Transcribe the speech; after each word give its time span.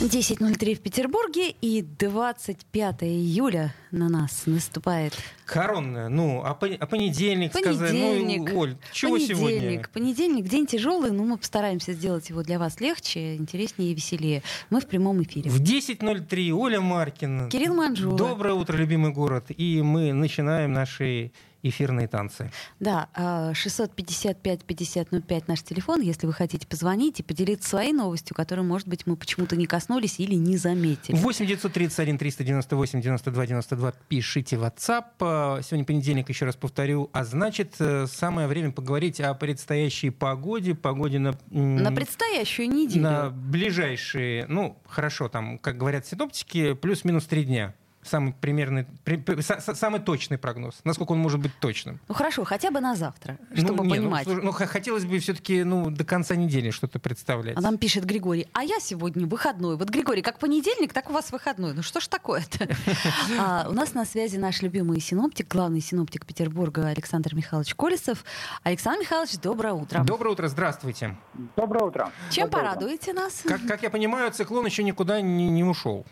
10.03 0.00 0.74
в 0.74 0.80
Петербурге 0.80 1.50
и 1.62 1.80
25 1.80 3.02
июля 3.04 3.74
на 3.90 4.10
нас 4.10 4.42
наступает. 4.44 5.14
Коронная. 5.46 6.08
Ну, 6.10 6.42
а, 6.44 6.54
пон- 6.60 6.76
а 6.78 6.86
понедельник, 6.86 7.52
сказать. 7.56 7.90
Понедельник. 7.92 8.52
Ну, 8.52 8.58
Оль, 8.60 8.76
чего 8.92 9.12
понедельник. 9.12 9.38
сегодня? 9.38 9.88
Понедельник, 9.94 10.44
день 10.48 10.66
тяжелый, 10.66 11.12
но 11.12 11.24
мы 11.24 11.38
постараемся 11.38 11.94
сделать 11.94 12.28
его 12.28 12.42
для 12.42 12.58
вас 12.58 12.78
легче, 12.80 13.36
интереснее 13.36 13.92
и 13.92 13.94
веселее. 13.94 14.42
Мы 14.68 14.80
в 14.82 14.86
прямом 14.86 15.22
эфире. 15.22 15.50
В 15.50 15.62
10.03 15.62 16.50
Оля 16.52 16.80
Маркина. 16.82 17.48
Кирилл 17.48 17.74
Манжула. 17.74 18.18
Доброе 18.18 18.52
утро, 18.52 18.76
любимый 18.76 19.12
город. 19.12 19.46
И 19.56 19.80
мы 19.80 20.12
начинаем 20.12 20.74
наши 20.74 21.32
эфирные 21.62 22.08
танцы. 22.08 22.50
Да, 22.80 23.08
а, 23.14 23.52
655-5005 23.52 25.44
наш 25.46 25.62
телефон, 25.62 26.00
если 26.00 26.26
вы 26.26 26.32
хотите 26.32 26.66
позвонить 26.66 27.20
и 27.20 27.22
поделиться 27.22 27.68
своей 27.68 27.92
новостью, 27.92 28.34
которую, 28.36 28.66
может 28.66 28.88
быть, 28.88 29.06
мы 29.06 29.16
почему-то 29.16 29.56
не 29.56 29.66
коснулись 29.66 30.20
или 30.20 30.34
не 30.34 30.56
заметили. 30.56 31.16
8 31.16 31.46
931 31.46 32.18
398 32.18 33.00
92 33.00 33.46
92 33.46 33.92
пишите 34.08 34.56
в 34.56 34.64
WhatsApp. 34.64 35.04
А, 35.20 35.60
Сегодня 35.62 35.84
понедельник, 35.84 36.28
еще 36.28 36.44
раз 36.44 36.56
повторю. 36.56 37.10
А 37.12 37.24
значит, 37.24 37.74
э, 37.78 38.06
самое 38.06 38.48
время 38.48 38.72
поговорить 38.72 39.20
о 39.20 39.34
предстоящей 39.34 40.10
погоде. 40.10 40.74
Погоде 40.74 41.18
на... 41.18 41.38
На 41.50 41.92
предстоящую 41.92 42.68
неделю. 42.68 43.02
на 43.02 43.30
ближайшие, 43.30 44.46
ну, 44.46 44.78
хорошо, 44.86 45.28
там, 45.28 45.58
как 45.58 45.76
говорят 45.76 46.06
синоптики, 46.06 46.74
плюс-минус 46.74 47.24
три 47.24 47.44
дня. 47.44 47.74
Самый 48.06 48.32
примерный, 48.32 48.86
при- 49.04 49.16
при- 49.16 49.36
са- 49.42 49.74
самый 49.74 50.00
точный 50.00 50.38
прогноз. 50.38 50.76
Насколько 50.84 51.12
он 51.12 51.18
может 51.18 51.40
быть 51.40 51.52
точным? 51.60 51.98
Ну 52.08 52.14
хорошо, 52.14 52.44
хотя 52.44 52.70
бы 52.70 52.80
на 52.80 52.94
завтра, 52.96 53.38
Ну, 53.50 53.56
чтобы 53.56 53.84
не, 53.86 53.88
ну, 53.88 53.94
понимать. 53.96 54.24
слушай, 54.24 54.42
Ну, 54.44 54.52
х- 54.52 54.66
хотелось 54.66 55.04
бы 55.04 55.18
все-таки 55.18 55.64
ну, 55.64 55.90
до 55.90 56.04
конца 56.04 56.36
недели 56.36 56.70
что-то 56.70 56.98
представлять. 56.98 57.56
А 57.56 57.60
нам 57.60 57.78
пишет 57.78 58.04
Григорий, 58.04 58.46
а 58.52 58.62
я 58.62 58.78
сегодня 58.80 59.26
выходной. 59.26 59.76
Вот, 59.76 59.88
Григорий, 59.90 60.22
как 60.22 60.38
понедельник, 60.38 60.92
так 60.92 61.10
у 61.10 61.12
вас 61.12 61.32
выходной. 61.32 61.72
Ну 61.74 61.82
что 61.82 62.00
ж 62.00 62.08
такое-то? 62.08 62.68
А, 63.38 63.66
У 63.68 63.72
нас 63.72 63.94
на 63.94 64.04
связи 64.04 64.36
наш 64.36 64.62
любимый 64.62 65.00
синоптик, 65.00 65.48
главный 65.48 65.80
синоптик 65.80 66.24
Петербурга 66.26 66.86
Александр 66.88 67.34
Михайлович 67.34 67.74
Колесов. 67.74 68.24
Александр 68.62 69.00
Михайлович, 69.02 69.38
доброе 69.38 69.72
утро. 69.74 70.02
Доброе 70.04 70.30
утро, 70.30 70.48
здравствуйте. 70.48 71.16
Доброе 71.56 71.84
утро. 71.84 72.12
Чем 72.30 72.44
Доброе 72.46 72.62
утро. 72.62 72.74
порадуете 72.74 73.12
нас? 73.12 73.42
Как, 73.44 73.66
как 73.66 73.82
я 73.82 73.90
понимаю, 73.90 74.30
циклон 74.32 74.64
еще 74.66 74.82
никуда 74.84 75.20
не, 75.20 75.48
не 75.48 75.64
ушел. 75.64 76.06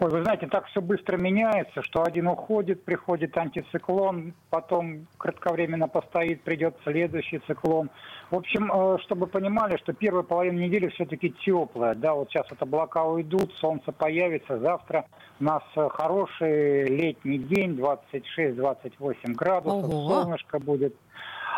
Ой, 0.00 0.10
вы 0.10 0.22
знаете, 0.22 0.48
так 0.48 0.66
все 0.66 0.80
быстро 0.80 1.16
меняется, 1.16 1.82
что 1.82 2.02
один 2.02 2.26
уходит, 2.26 2.84
приходит 2.84 3.36
антициклон, 3.36 4.34
потом 4.50 5.06
кратковременно 5.18 5.86
постоит, 5.86 6.42
придет 6.42 6.76
следующий 6.82 7.38
циклон. 7.46 7.90
В 8.30 8.36
общем, 8.36 8.72
э, 8.72 8.98
чтобы 9.02 9.28
понимали, 9.28 9.76
что 9.76 9.92
первая 9.92 10.24
половина 10.24 10.58
недели 10.58 10.88
все-таки 10.88 11.32
теплая. 11.44 11.94
Да, 11.94 12.14
вот 12.14 12.28
сейчас 12.30 12.50
вот 12.50 12.60
облака 12.60 13.04
уйдут, 13.04 13.52
солнце 13.60 13.92
появится. 13.92 14.58
Завтра 14.58 15.06
у 15.38 15.44
нас 15.44 15.62
э, 15.76 15.88
хороший 15.90 16.86
летний 16.86 17.38
день, 17.38 17.78
26-28 17.78 19.34
градусов, 19.34 19.84
Ого. 19.84 20.08
солнышко 20.08 20.58
будет. 20.58 20.96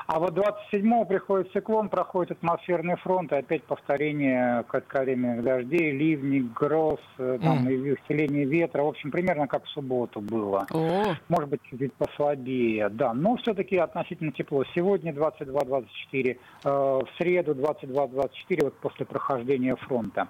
А 0.06 0.20
вот 0.20 0.34
27-го 0.34 1.04
приходит 1.04 1.52
циклон, 1.52 1.88
проходит 1.88 2.32
атмосферный 2.32 2.96
фронт, 2.96 3.32
и 3.32 3.36
опять 3.36 3.64
повторение 3.64 4.62
кратковременных 4.68 5.42
дождей, 5.42 5.90
ливни, 5.90 6.48
гроз, 6.54 7.00
э, 7.18 7.38
там, 7.42 7.68
и 7.68 7.90
усиление 7.90 8.44
ветра. 8.44 8.82
В 8.82 8.88
общем, 8.88 9.10
примерно 9.10 9.48
как 9.48 9.64
в 9.64 9.68
субботу 9.70 10.20
было. 10.20 10.66
О, 10.72 11.14
Может 11.28 11.50
быть, 11.50 11.60
чуть 11.70 11.92
послабее, 11.94 12.88
да. 12.88 13.12
Но 13.14 13.36
все-таки 13.36 13.76
относительно 13.76 14.30
тепло. 14.30 14.62
Сегодня 14.74 15.12
22-24, 15.12 15.84
э, 16.14 16.68
в 16.68 17.08
среду 17.18 17.54
22-24, 17.54 18.64
вот 18.64 18.74
после 18.74 19.06
прохождения 19.06 19.74
фронта. 19.74 20.28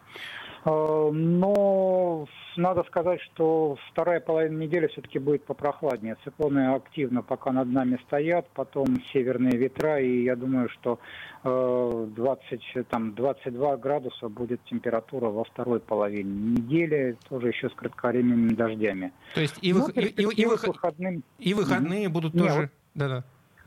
Э, 0.66 1.10
Но 1.12 2.26
надо 2.56 2.82
сказать, 2.84 3.20
что 3.22 3.76
вторая 3.92 4.18
половина 4.20 4.62
недели 4.62 4.88
все-таки 4.88 5.18
будет 5.20 5.44
попрохладнее. 5.44 6.16
Циклоны 6.24 6.74
активно 6.74 7.22
пока 7.22 7.52
над 7.52 7.68
нами 7.68 7.98
стоят, 8.06 8.48
потом 8.54 8.86
северные 9.12 9.56
ветра, 9.56 10.00
и 10.00 10.24
я 10.24 10.34
думаю, 10.34 10.68
что 10.70 10.98
э, 11.44 12.06
20, 12.16 12.88
там, 12.88 13.14
22 13.14 13.76
градуса 13.76 14.28
будет 14.28 14.60
температура 14.64 15.26
во 15.26 15.44
второй 15.44 15.78
половине 15.80 16.30
недели, 16.58 17.16
тоже 17.28 17.48
еще 17.48 17.68
с 17.70 17.72
кратковременными 17.74 18.54
дождями. 18.54 19.12
То 19.34 19.40
есть 19.42 19.58
и, 19.62 19.72
Ну, 19.72 19.86
вых- 19.86 19.92
и- 19.94 20.00
и- 20.00 20.06
и 20.08 20.12
перспективы 20.14 20.54
вых- 20.56 20.64
к 20.64 20.66
выходным. 20.68 21.22
и 21.38 21.54
выходные 21.54 22.08
будут 22.08 22.32
тоже... 22.32 22.70
Да-да. 22.94 23.22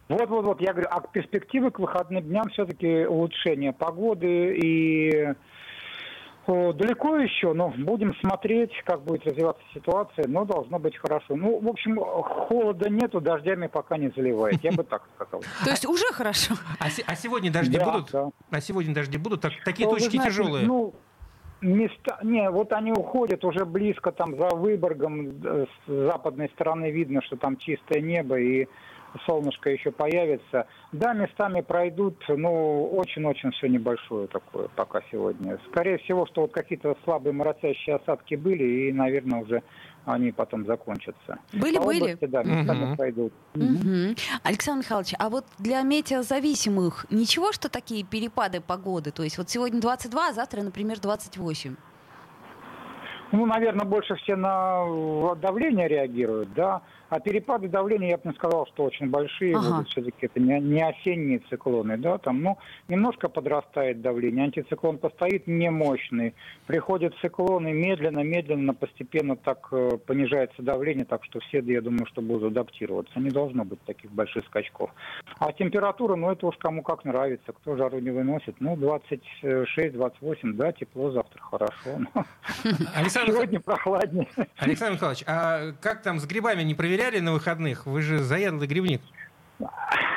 Вот-вот-вот, 0.09 0.59
я 0.59 0.73
говорю, 0.73 0.87
а 0.89 1.01
перспективы 1.01 1.69
к 1.69 1.77
выходным 1.79 2.23
дням 2.23 2.49
все-таки 2.49 3.05
улучшение 3.05 3.71
погоды 3.73 4.57
и 4.57 5.35
далеко 6.73 7.17
еще, 7.17 7.53
но 7.53 7.69
будем 7.77 8.15
смотреть, 8.15 8.71
как 8.85 9.01
будет 9.03 9.25
развиваться 9.25 9.61
ситуация, 9.73 10.27
но 10.27 10.45
должно 10.45 10.79
быть 10.79 10.97
хорошо. 10.97 11.35
Ну, 11.35 11.59
в 11.59 11.67
общем, 11.67 11.97
холода 11.99 12.89
нету, 12.89 13.21
дождями 13.21 13.67
пока 13.67 13.97
не 13.97 14.09
заливает, 14.15 14.63
я 14.63 14.71
бы 14.71 14.83
так 14.83 15.03
сказал. 15.15 15.41
то 15.63 15.69
есть 15.69 15.85
уже 15.85 16.05
хорошо. 16.11 16.55
А, 16.79 16.87
а 17.05 17.15
сегодня 17.15 17.51
дожди 17.51 17.77
будут? 17.79 18.13
А 18.51 18.61
сегодня 18.61 18.93
дожди 18.93 19.17
будут? 19.17 19.41
Так- 19.41 19.53
такие 19.63 19.87
Ну, 19.87 19.95
точки 19.95 20.17
тяжелые. 20.17 20.65
Ну, 20.65 20.93
места, 21.61 22.19
не, 22.23 22.49
вот 22.49 22.71
они 22.73 22.91
уходят 22.91 23.43
уже 23.43 23.65
близко 23.65 24.11
там 24.11 24.37
за 24.37 24.49
Выборгом, 24.55 25.29
э, 25.43 25.65
с 25.85 25.91
западной 25.91 26.49
стороны 26.55 26.91
видно, 26.91 27.21
что 27.21 27.37
там 27.37 27.57
чистое 27.57 28.01
небо 28.01 28.39
и 28.39 28.67
солнышко 29.25 29.69
еще 29.69 29.91
появится. 29.91 30.67
Да, 30.91 31.13
местами 31.13 31.61
пройдут, 31.61 32.23
но 32.27 32.85
очень-очень 32.85 33.51
все 33.51 33.67
небольшое 33.67 34.27
такое 34.27 34.67
пока 34.75 35.01
сегодня. 35.11 35.59
Скорее 35.71 35.97
всего, 35.99 36.25
что 36.27 36.41
вот 36.41 36.51
какие-то 36.51 36.95
слабые 37.03 37.33
моросящие 37.33 37.97
осадки 37.97 38.35
были, 38.35 38.89
и, 38.89 38.91
наверное, 38.93 39.41
уже 39.41 39.63
они 40.05 40.31
потом 40.31 40.65
закончатся. 40.65 41.37
Были, 41.53 41.77
По 41.77 41.85
были. 41.85 42.01
области, 42.01 42.25
да, 42.25 42.43
местами 42.43 42.85
Мгм. 42.85 42.95
пройдут. 42.95 43.33
Мгм. 43.55 44.15
Александр 44.43 44.83
Михайлович, 44.85 45.13
а 45.19 45.29
вот 45.29 45.45
для 45.57 45.81
метеозависимых 45.81 47.05
ничего, 47.09 47.51
что 47.51 47.69
такие 47.69 48.03
перепады 48.03 48.61
погоды? 48.61 49.11
То 49.11 49.23
есть 49.23 49.37
вот 49.37 49.49
сегодня 49.49 49.81
22, 49.81 50.29
а 50.29 50.33
завтра, 50.33 50.61
например, 50.61 50.99
28. 50.99 51.75
Ну, 53.31 53.45
наверное, 53.45 53.85
больше 53.85 54.15
все 54.15 54.35
на 54.35 55.35
давление 55.35 55.87
реагируют, 55.87 56.51
да. 56.53 56.81
А 57.09 57.19
перепады 57.19 57.67
давления, 57.67 58.09
я 58.09 58.17
бы 58.17 58.29
не 58.29 58.35
сказал, 58.35 58.67
что 58.67 58.83
очень 58.83 59.09
большие 59.09 59.55
Ага. 59.57 59.69
будут. 59.71 59.89
Все-таки 59.89 60.27
это 60.27 60.39
не, 60.39 60.59
не 60.59 60.81
осенние 60.87 61.39
циклоны, 61.49 61.97
да. 61.97 62.19
Там, 62.19 62.41
ну, 62.41 62.57
немножко 62.87 63.29
подрастает 63.29 64.01
давление. 64.01 64.45
Антициклон 64.45 64.99
постоит 64.99 65.47
не 65.47 65.71
мощный. 65.71 66.35
Приходят 66.67 67.15
циклоны 67.21 67.73
медленно, 67.73 68.19
медленно, 68.19 68.75
постепенно 68.75 69.35
так 69.35 69.67
э, 69.71 69.97
понижается 70.05 70.61
давление, 70.61 71.05
так 71.05 71.25
что 71.25 71.39
все, 71.39 71.59
я 71.61 71.81
думаю, 71.81 72.05
что 72.05 72.21
будут 72.21 72.51
адаптироваться. 72.51 73.19
Не 73.19 73.31
должно 73.31 73.65
быть 73.65 73.81
таких 73.85 74.11
больших 74.11 74.45
скачков. 74.45 74.91
А 75.39 75.51
температура, 75.51 76.15
ну, 76.15 76.31
это 76.31 76.45
уж 76.45 76.57
кому 76.57 76.83
как 76.83 77.05
нравится. 77.05 77.53
Кто 77.53 77.75
жару 77.75 77.99
не 77.99 78.11
выносит. 78.11 78.55
Ну, 78.59 78.75
26-28, 78.75 80.53
да, 80.53 80.71
тепло 80.73 81.09
завтра 81.11 81.41
хорошо. 81.41 81.99
Александр, 82.95 83.31
Сегодня 83.33 83.59
прохладнее. 83.59 84.27
Александр 84.57 84.93
Михайлович, 84.95 85.23
а 85.25 85.71
как 85.81 86.03
там 86.03 86.19
с 86.19 86.27
грибами 86.27 86.61
не 86.61 86.75
проверяли 86.75 86.98
на 87.21 87.33
выходных? 87.33 87.85
Вы 87.85 88.01
же 88.01 88.19
заядлый 88.19 88.67
грибник. 88.67 89.01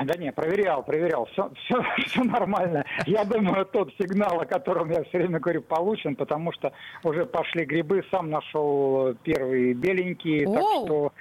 Да 0.04 0.14
не, 0.18 0.32
проверял, 0.32 0.82
проверял. 0.82 1.26
Все, 1.32 1.50
все, 1.64 1.82
все 2.06 2.24
нормально. 2.24 2.84
Я 3.06 3.24
думаю, 3.24 3.66
тот 3.66 3.92
сигнал, 3.98 4.40
о 4.40 4.46
котором 4.46 4.90
я 4.90 5.04
все 5.04 5.18
время 5.18 5.38
говорю, 5.38 5.62
получен, 5.62 6.16
потому 6.16 6.52
что 6.52 6.72
уже 7.02 7.26
пошли 7.26 7.64
грибы, 7.64 8.04
сам 8.10 8.30
нашел 8.30 9.14
первые 9.22 9.74
беленькие, 9.74 10.46
так 10.46 10.62
что 10.84 11.12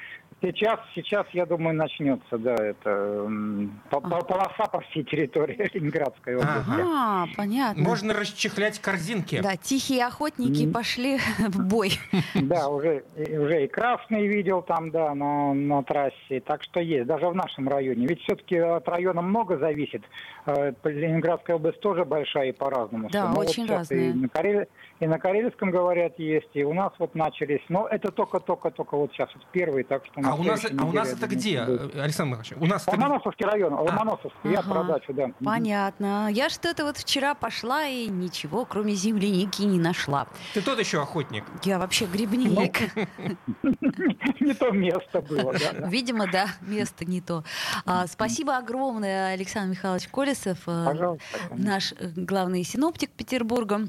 сейчас, 0.41 0.79
сейчас, 0.95 1.25
я 1.33 1.45
думаю, 1.45 1.75
начнется, 1.75 2.37
да, 2.37 2.55
это 2.55 2.89
м, 2.89 3.79
по- 3.89 4.01
по- 4.01 4.21
полоса 4.25 4.65
по 4.71 4.79
всей 4.81 5.03
территории 5.03 5.69
Ленинградской 5.73 6.35
области. 6.35 6.57
Ага. 6.67 6.83
А, 6.83 7.27
понятно. 7.37 7.83
Можно 7.83 8.13
расчехлять 8.13 8.79
корзинки. 8.79 9.39
Да, 9.41 9.55
тихие 9.55 10.05
охотники 10.05 10.69
пошли 10.71 11.19
в 11.39 11.59
бой. 11.67 11.91
Да, 12.35 12.67
уже, 12.69 13.03
и- 13.17 13.37
уже 13.37 13.65
и 13.65 13.67
красный 13.67 14.27
видел 14.27 14.61
там, 14.61 14.91
да, 14.91 15.13
на, 15.15 15.53
на 15.53 15.83
трассе. 15.83 16.39
Так 16.45 16.63
что 16.63 16.79
есть, 16.79 17.05
даже 17.07 17.27
в 17.27 17.35
нашем 17.35 17.67
районе. 17.69 18.07
Ведь 18.07 18.21
все-таки 18.21 18.57
от 18.57 18.87
района 18.87 19.21
много 19.21 19.57
зависит. 19.57 20.03
Э, 20.45 20.73
Ленинградская 20.83 21.55
область 21.57 21.79
тоже 21.81 22.03
большая 22.05 22.49
и 22.49 22.51
по-разному. 22.51 23.09
Да, 23.11 23.31
очень 23.33 23.65
разная. 23.67 24.13
Карель- 24.33 24.67
и 25.01 25.07
на 25.07 25.17
карельском, 25.17 25.71
говорят, 25.71 26.19
есть, 26.19 26.49
и 26.53 26.63
у 26.63 26.73
нас 26.73 26.93
вот 26.99 27.15
начались. 27.15 27.61
Но 27.69 27.87
это 27.87 28.11
только-только-только 28.11 28.95
вот 28.95 29.11
сейчас 29.11 29.29
вот 29.33 29.43
первый, 29.51 29.83
так 29.83 30.05
что... 30.05 30.21
А 30.23 30.35
у 30.35 30.43
нас, 30.43 30.63
а 30.63 30.85
у 30.85 30.91
нас 30.91 31.11
это 31.11 31.25
где, 31.25 31.63
будет. 31.63 31.95
Александр 31.95 32.37
Михайлович? 32.37 32.53
У 32.61 32.65
нас 32.67 32.87
Ломоносовский 32.87 33.45
район, 33.47 33.73
а. 33.73 33.81
Ломоносовский, 33.81 34.53
ага. 34.53 34.53
я 34.53 34.61
продачу, 34.61 35.13
да. 35.13 35.31
Понятно. 35.43 36.29
Я 36.31 36.51
что-то 36.51 36.85
вот 36.85 36.97
вчера 36.97 37.33
пошла 37.33 37.87
и 37.87 38.09
ничего, 38.09 38.63
кроме 38.63 38.93
земляники, 38.93 39.63
не 39.63 39.79
нашла. 39.79 40.27
Ты 40.53 40.61
тот 40.61 40.77
еще 40.79 41.01
охотник. 41.01 41.45
Я 41.63 41.79
вообще 41.79 42.05
грибник. 42.05 42.93
Не 44.39 44.53
то 44.53 44.69
место 44.71 45.21
было, 45.21 45.53
да. 45.53 45.87
Видимо, 45.87 46.27
да, 46.31 46.45
место 46.61 47.05
не 47.05 47.21
то. 47.21 47.43
А, 47.85 48.07
спасибо 48.07 48.57
огромное, 48.57 49.33
Александр 49.33 49.71
Михайлович 49.71 50.07
Колесов, 50.07 50.59
э, 50.67 51.17
наш 51.51 51.93
э, 51.93 52.09
главный 52.15 52.63
синоптик 52.63 53.11
Петербурга. 53.11 53.87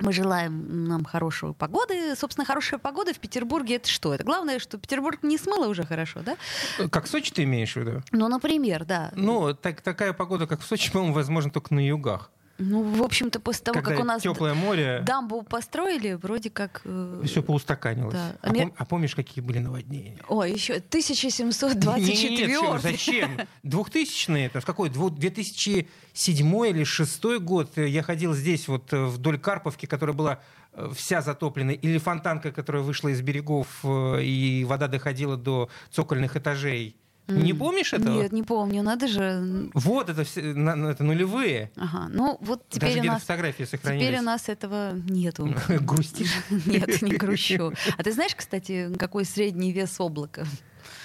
Мы 0.00 0.12
желаем 0.12 0.84
нам 0.88 1.04
хорошей 1.04 1.52
погоды. 1.54 2.14
Собственно, 2.16 2.44
хорошая 2.44 2.78
погода 2.78 3.12
в 3.12 3.18
Петербурге 3.18 3.76
это 3.76 3.88
что? 3.88 4.14
Это 4.14 4.24
главное, 4.24 4.58
что 4.58 4.78
Петербург 4.78 5.18
не 5.22 5.38
смыло 5.38 5.66
уже 5.66 5.84
хорошо, 5.84 6.20
да? 6.22 6.36
Как 6.90 7.06
Сочи 7.06 7.32
ты 7.32 7.44
имеешь 7.44 7.74
в 7.74 7.76
виду? 7.76 8.02
Ну, 8.12 8.28
например, 8.28 8.84
да. 8.84 9.12
Ну, 9.14 9.54
так, 9.54 9.80
такая 9.80 10.12
погода, 10.12 10.46
как 10.46 10.60
в 10.60 10.66
Сочи, 10.66 10.90
по-моему, 10.90 11.14
возможно 11.14 11.50
только 11.50 11.74
на 11.74 11.86
югах. 11.86 12.30
Ну, 12.60 12.82
в 12.82 13.02
общем-то, 13.02 13.40
после 13.40 13.64
того, 13.64 13.80
Когда 13.80 13.90
как 13.90 14.00
у 14.00 14.04
нас 14.06 14.22
теплое 14.22 14.54
море, 14.54 15.02
дамбу 15.06 15.42
построили, 15.42 16.12
вроде 16.12 16.50
как... 16.50 16.82
Э... 16.84 17.22
Все 17.24 17.42
поустаканилось. 17.42 18.14
Да. 18.14 18.36
А, 18.42 18.50
Мер... 18.50 18.72
а 18.76 18.84
помнишь, 18.84 19.14
какие 19.14 19.42
были 19.42 19.58
наводнения? 19.58 20.18
Ой, 20.28 20.52
еще 20.52 20.74
1724. 20.74 22.46
Нет, 22.46 22.48
нет, 22.48 22.82
зачем? 22.82 23.38
2000 23.62 24.44
это 24.44 24.60
в 24.60 24.66
какой? 24.66 24.90
2007 24.90 25.86
или 26.66 26.84
2006 26.84 27.24
год 27.40 27.76
я 27.76 28.02
ходил 28.02 28.34
здесь 28.34 28.68
вот 28.68 28.92
э, 28.92 29.04
вдоль 29.06 29.38
Карповки, 29.38 29.86
которая 29.86 30.14
была 30.14 30.40
э, 30.72 30.90
вся 30.94 31.22
затоплена, 31.22 31.72
или 31.72 31.98
фонтанка, 31.98 32.52
которая 32.52 32.82
вышла 32.82 33.08
из 33.08 33.22
берегов, 33.22 33.68
э, 33.84 34.22
и 34.22 34.64
вода 34.64 34.86
доходила 34.88 35.36
до 35.36 35.70
цокольных 35.90 36.36
этажей. 36.36 36.99
Не 37.30 37.54
помнишь 37.54 37.92
этого? 37.92 38.22
Нет, 38.22 38.32
не 38.32 38.42
помню, 38.42 38.82
надо 38.82 39.06
же. 39.08 39.70
Вот, 39.74 40.08
это, 40.08 40.24
все, 40.24 40.40
это 40.40 41.04
нулевые. 41.04 41.70
Ага, 41.76 42.08
ну 42.10 42.38
вот 42.40 42.68
теперь 42.68 42.96
Даже 42.96 43.08
у 43.08 43.12
нас... 43.12 43.22
фотографии 43.22 43.64
сохранились. 43.64 44.06
Теперь 44.06 44.20
у 44.20 44.22
нас 44.22 44.48
этого 44.48 44.92
нету. 45.08 45.54
Грустишь? 45.68 46.32
Нет, 46.66 47.02
не 47.02 47.12
грущу. 47.16 47.72
А 47.96 48.02
ты 48.02 48.12
знаешь, 48.12 48.34
кстати, 48.34 48.92
какой 48.98 49.24
средний 49.24 49.72
вес 49.72 49.98
облака? 50.00 50.44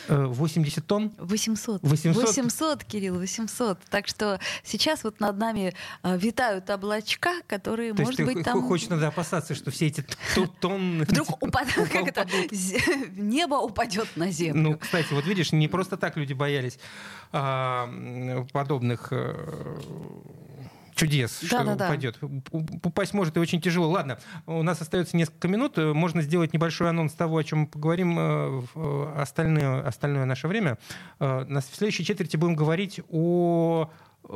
80 0.08 0.78
э, 0.78 0.82
тонн? 0.82 1.12
800. 1.18 1.82
800? 1.84 2.24
800, 2.24 2.84
Кирилл, 2.84 3.20
800. 3.20 3.80
Так 3.90 4.08
что 4.08 4.40
сейчас 4.64 5.04
вот 5.04 5.20
над 5.20 5.38
нами 5.38 5.74
э, 6.04 6.18
витают 6.18 6.70
облачка, 6.70 7.42
которые, 7.48 7.94
То 7.94 8.04
может 8.04 8.24
быть, 8.26 8.44
там... 8.44 8.62
Хочешь 8.68 8.90
надо 8.90 9.08
опасаться, 9.08 9.56
что 9.56 9.72
все 9.72 9.88
эти 9.88 10.06
тонны... 10.60 11.06
Вдруг 11.10 11.42
упадут, 11.42 11.90
как 11.90 12.08
это, 12.08 12.28
небо 13.16 13.56
упадет 13.56 14.08
на 14.16 14.32
землю. 14.32 14.62
Ну, 14.62 14.78
кстати, 14.78 15.14
вот 15.14 15.26
видишь, 15.26 15.52
не 15.52 15.68
просто 15.68 15.98
так 15.98 16.18
люди 16.18 16.34
боялись 16.34 16.80
а, 17.32 17.90
подобных 18.52 19.10
э, 19.12 19.36
чудес, 20.96 21.40
да, 21.42 21.48
что 21.48 21.76
да, 21.76 21.86
упадет. 21.86 22.18
Да. 22.22 22.60
Упасть 22.84 23.14
может 23.14 23.38
и 23.38 23.40
очень 23.40 23.62
тяжело. 23.62 23.90
Ладно, 23.90 24.18
у 24.46 24.64
нас 24.64 24.82
остается 24.82 25.18
несколько 25.18 25.48
минут. 25.48 25.78
Можно 25.78 26.22
сделать 26.22 26.54
небольшой 26.54 26.90
анонс 26.90 27.14
того, 27.14 27.38
о 27.38 27.44
чем 27.44 27.60
мы 27.60 27.68
поговорим 27.68 28.18
э, 28.18 28.64
в 28.74 29.22
остальное, 29.22 29.86
остальное 29.86 30.26
наше 30.26 30.48
время. 30.48 30.78
Э, 31.20 31.46
на 31.48 31.62
следующей 31.62 32.06
четверти 32.06 32.38
будем 32.38 32.56
говорить 32.56 33.02
о 33.10 33.92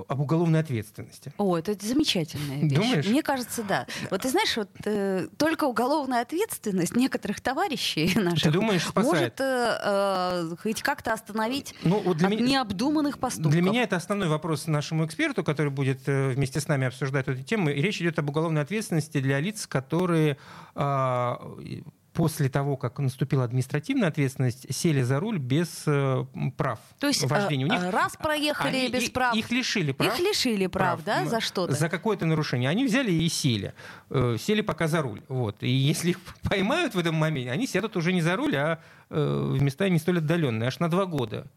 об 0.07 0.19
уголовной 0.21 0.59
ответственности. 0.59 1.33
О, 1.37 1.57
это 1.57 1.75
замечательная 1.85 2.61
вещь. 2.61 2.73
Думаешь? 2.73 3.07
Мне 3.07 3.23
кажется, 3.23 3.63
да. 3.63 3.87
Вот 4.09 4.21
ты 4.21 4.29
знаешь, 4.29 4.55
вот 4.57 4.69
э, 4.85 5.27
только 5.37 5.65
уголовная 5.65 6.21
ответственность 6.21 6.95
некоторых 6.95 7.41
товарищей 7.41 8.11
наших 8.19 8.43
ты 8.43 8.51
думаешь, 8.51 8.83
спасает? 8.83 9.39
может 9.39 9.41
э, 9.41 9.79
э, 9.83 10.55
хоть 10.61 10.81
как-то 10.81 11.13
остановить 11.13 11.75
ну, 11.83 11.99
вот 11.99 12.17
для 12.17 12.27
от 12.27 12.33
меня, 12.33 12.45
необдуманных 12.45 13.19
поступков. 13.19 13.51
Для 13.51 13.61
меня 13.61 13.83
это 13.83 13.95
основной 13.95 14.27
вопрос 14.27 14.67
нашему 14.67 15.05
эксперту, 15.05 15.43
который 15.43 15.71
будет 15.71 16.07
э, 16.07 16.29
вместе 16.29 16.59
с 16.59 16.67
нами 16.67 16.87
обсуждать 16.87 17.27
эту 17.27 17.43
тему. 17.43 17.69
И 17.69 17.81
речь 17.81 18.01
идет 18.01 18.19
об 18.19 18.29
уголовной 18.29 18.61
ответственности 18.61 19.19
для 19.19 19.39
лиц, 19.39 19.67
которые 19.67 20.37
э, 20.75 21.35
после 22.13 22.49
того, 22.49 22.77
как 22.77 22.99
наступила 22.99 23.43
административная 23.43 24.09
ответственность, 24.09 24.73
сели 24.73 25.01
за 25.01 25.19
руль 25.19 25.37
без 25.37 25.83
э, 25.85 26.25
прав 26.57 26.79
То 26.99 27.07
есть 27.07 27.23
вождения. 27.23 27.65
У 27.65 27.69
них, 27.69 27.81
э, 27.81 27.89
раз 27.89 28.15
проехали 28.17 28.77
они, 28.77 28.89
без 28.89 29.09
прав. 29.09 29.35
Их 29.35 29.51
лишили 29.51 29.91
прав. 29.91 30.13
Их 30.13 30.19
лишили 30.19 30.67
прав, 30.67 31.03
прав 31.03 31.23
да, 31.23 31.29
за 31.29 31.39
что-то? 31.39 31.73
За 31.73 31.89
какое-то 31.89 32.25
нарушение. 32.25 32.69
Они 32.69 32.85
взяли 32.85 33.11
и 33.11 33.29
сели. 33.29 33.73
Э, 34.09 34.37
сели 34.39 34.61
пока 34.61 34.87
за 34.87 35.01
руль. 35.01 35.21
Вот. 35.27 35.63
И 35.63 35.69
если 35.69 36.11
их 36.11 36.19
поймают 36.49 36.95
в 36.95 36.99
этом 36.99 37.15
моменте, 37.15 37.51
они 37.51 37.67
сядут 37.67 37.95
уже 37.95 38.13
не 38.13 38.21
за 38.21 38.35
руль, 38.35 38.55
а 38.55 38.79
э, 39.09 39.53
в 39.53 39.61
места 39.61 39.89
не 39.89 39.99
столь 39.99 40.19
отдаленные, 40.19 40.67
аж 40.67 40.79
на 40.79 40.89
два 40.89 41.05
года. 41.05 41.47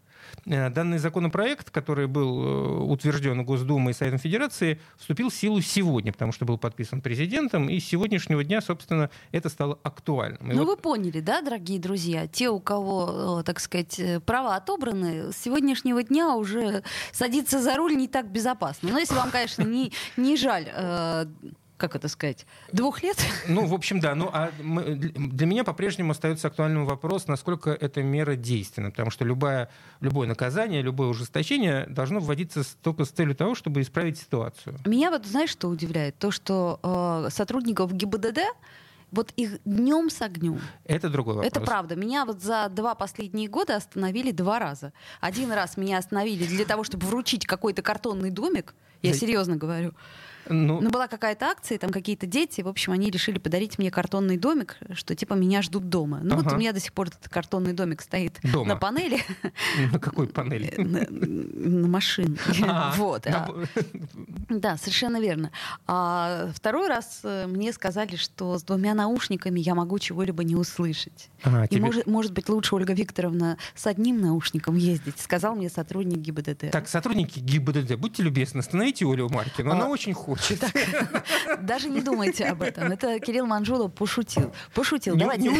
Э, 0.46 0.70
данный 0.70 0.98
законопроект, 0.98 1.70
который 1.70 2.06
был 2.06 2.42
э, 2.42 2.82
утвержден 2.84 3.44
Госдумой 3.44 3.92
и 3.92 3.94
Советом 3.94 4.18
Федерации, 4.18 4.80
вступил 4.96 5.30
в 5.30 5.34
силу 5.34 5.60
сегодня, 5.60 6.12
потому 6.12 6.32
что 6.32 6.44
был 6.44 6.58
подписан 6.58 7.00
президентом, 7.00 7.68
и 7.68 7.78
с 7.78 7.84
сегодняшнего 7.86 8.42
дня, 8.44 8.60
собственно, 8.60 9.10
это 9.30 9.48
стало 9.48 9.78
актуальным. 9.82 10.50
И 10.50 10.54
ну, 10.54 10.64
вот... 10.64 10.68
вы 10.68 10.76
поняли, 10.76 11.20
да, 11.20 11.42
дорогие 11.42 11.78
друзья, 11.78 12.26
те, 12.26 12.48
у 12.50 12.60
кого, 12.60 13.40
э, 13.40 13.44
так 13.44 13.60
сказать, 13.60 14.00
права 14.26 14.56
отобраны, 14.56 15.32
с 15.32 15.36
сегодняшнего 15.36 16.02
дня 16.02 16.34
уже 16.34 16.82
садиться 17.12 17.60
за 17.62 17.76
руль 17.76 17.96
не 17.96 18.08
так 18.08 18.30
безопасно. 18.30 18.90
Но 18.90 18.98
если 18.98 19.14
вам, 19.14 19.30
конечно, 19.30 19.62
не, 19.62 19.92
не 20.16 20.36
жаль 20.36 20.68
как 21.82 21.96
это 21.96 22.06
сказать, 22.06 22.46
двух 22.70 23.02
лет? 23.02 23.16
Ну, 23.48 23.66
в 23.66 23.74
общем, 23.74 23.98
да. 23.98 24.14
Ну, 24.14 24.30
а 24.32 24.52
мы, 24.62 24.94
для 24.94 25.46
меня 25.46 25.64
по-прежнему 25.64 26.12
остается 26.12 26.46
актуальным 26.46 26.86
вопрос, 26.86 27.26
насколько 27.26 27.70
эта 27.70 28.04
мера 28.04 28.36
действенна. 28.36 28.92
Потому 28.92 29.10
что 29.10 29.24
любое, 29.24 29.68
любое 29.98 30.28
наказание, 30.28 30.80
любое 30.80 31.08
ужесточение 31.08 31.86
должно 31.88 32.20
вводиться 32.20 32.62
только 32.82 33.04
с 33.04 33.10
целью 33.10 33.34
того, 33.34 33.56
чтобы 33.56 33.80
исправить 33.80 34.16
ситуацию. 34.16 34.78
Меня 34.86 35.10
вот, 35.10 35.26
знаешь, 35.26 35.50
что 35.50 35.66
удивляет? 35.66 36.16
То, 36.18 36.30
что 36.30 36.78
э, 36.84 37.30
сотрудников 37.32 37.92
ГИБДД 37.92 38.38
вот 39.10 39.32
их 39.32 39.58
днем 39.64 40.08
с 40.08 40.22
огнем. 40.22 40.60
Это 40.84 41.10
другой 41.10 41.34
вопрос. 41.34 41.50
Это 41.50 41.60
правда. 41.60 41.96
Меня 41.96 42.24
вот 42.24 42.40
за 42.40 42.68
два 42.70 42.94
последние 42.94 43.48
года 43.48 43.74
остановили 43.74 44.30
два 44.30 44.60
раза. 44.60 44.92
Один 45.20 45.50
раз 45.50 45.76
меня 45.76 45.98
остановили 45.98 46.46
для 46.46 46.64
того, 46.64 46.84
чтобы 46.84 47.06
вручить 47.06 47.44
какой-то 47.44 47.82
картонный 47.82 48.30
домик. 48.30 48.72
Я 49.02 49.14
серьезно 49.14 49.56
говорю. 49.56 49.94
Ну, 50.48 50.80
Но 50.80 50.90
была 50.90 51.08
какая-то 51.08 51.46
акция, 51.46 51.78
там 51.78 51.90
какие-то 51.90 52.26
дети, 52.26 52.60
в 52.60 52.68
общем, 52.68 52.92
они 52.92 53.10
решили 53.10 53.38
подарить 53.38 53.78
мне 53.78 53.90
картонный 53.90 54.36
домик, 54.36 54.76
что 54.94 55.14
типа 55.14 55.34
меня 55.34 55.62
ждут 55.62 55.88
дома. 55.88 56.20
Ну 56.22 56.34
ага. 56.34 56.42
вот 56.42 56.52
у 56.54 56.56
меня 56.56 56.72
до 56.72 56.80
сих 56.80 56.92
пор 56.92 57.08
этот 57.08 57.28
картонный 57.28 57.72
домик 57.72 58.02
стоит 58.02 58.38
дома. 58.42 58.74
на 58.74 58.76
панели. 58.76 59.22
На 59.92 59.98
какой 59.98 60.26
панели? 60.26 60.74
На, 60.78 61.06
на 61.08 61.88
машине. 61.88 62.36
А, 62.64 62.94
вот. 62.96 63.26
А, 63.26 63.50
да, 64.48 64.76
совершенно 64.76 65.20
верно. 65.20 65.50
А 65.86 66.50
второй 66.54 66.88
раз 66.88 67.20
э, 67.22 67.46
мне 67.46 67.72
сказали, 67.72 68.16
что 68.16 68.58
с 68.58 68.62
двумя 68.62 68.94
наушниками 68.94 69.60
я 69.60 69.74
могу 69.74 69.98
чего-либо 69.98 70.44
не 70.44 70.54
услышать. 70.54 71.28
А, 71.42 71.64
И 71.64 71.68
тебе... 71.68 71.82
может, 71.82 72.06
может 72.06 72.32
быть 72.32 72.48
лучше 72.48 72.74
Ольга 72.76 72.94
Викторовна 72.94 73.58
с 73.74 73.86
одним 73.86 74.20
наушником 74.20 74.76
ездить, 74.76 75.18
сказал 75.18 75.54
мне 75.54 75.68
сотрудник 75.68 76.18
ГИБДД. 76.18 76.70
Так, 76.70 76.88
сотрудники 76.88 77.40
ГИБДД, 77.40 77.96
будьте 77.96 78.22
любезны, 78.22 78.60
остановите 78.60 79.04
Олю 79.06 79.28
Маркину, 79.28 79.72
она 79.72 79.86
а, 79.86 79.88
очень 79.88 80.14
хочет 80.14 80.31
хочет. 80.32 80.64
даже 81.60 81.88
не 81.88 82.00
думайте 82.00 82.44
об 82.46 82.62
этом. 82.62 82.90
Это 82.90 83.18
Кирилл 83.20 83.46
Манжулов 83.46 83.92
пошутил. 83.92 84.52
Пошутил. 84.74 85.16
Давайте 85.16 85.50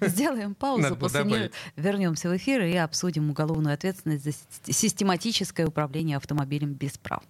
сделаем 0.00 0.54
паузу, 0.54 0.96
после 0.96 1.24
нее 1.24 1.50
вернемся 1.76 2.28
в 2.28 2.36
эфир 2.36 2.62
и 2.62 2.76
обсудим 2.76 3.30
уголовную 3.30 3.74
ответственность 3.74 4.24
за 4.24 4.32
систематическое 4.72 5.66
управление 5.66 6.16
автомобилем 6.16 6.72
без 6.72 6.98
прав. 6.98 7.22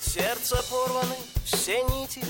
Сердце 0.00 0.56
порваны, 0.70 1.16
все 1.44 1.82
нити 1.82 2.20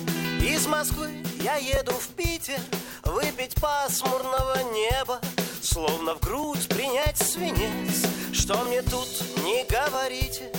Из 0.40 0.66
Москвы 0.66 1.10
я 1.42 1.56
еду 1.56 1.92
в 1.92 2.08
Питер 2.10 2.58
Выпить 3.04 3.60
пасмурного 3.60 4.56
неба 4.72 5.20
Словно 5.60 6.14
в 6.14 6.20
грудь 6.20 6.66
принять 6.68 7.18
свинец 7.18 8.06
Что 8.32 8.64
мне 8.64 8.80
тут 8.82 9.08
не 9.44 9.66
говорите 9.68 10.50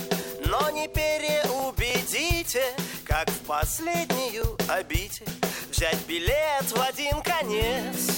Но 0.48 0.70
не 0.70 0.86
переубедите 0.86 2.62
как 3.04 3.28
в 3.28 3.40
последнюю 3.46 4.56
обитель. 4.68 5.26
Взять 5.72 5.98
билет 6.06 6.64
в 6.70 6.80
один 6.80 7.20
конец. 7.22 8.10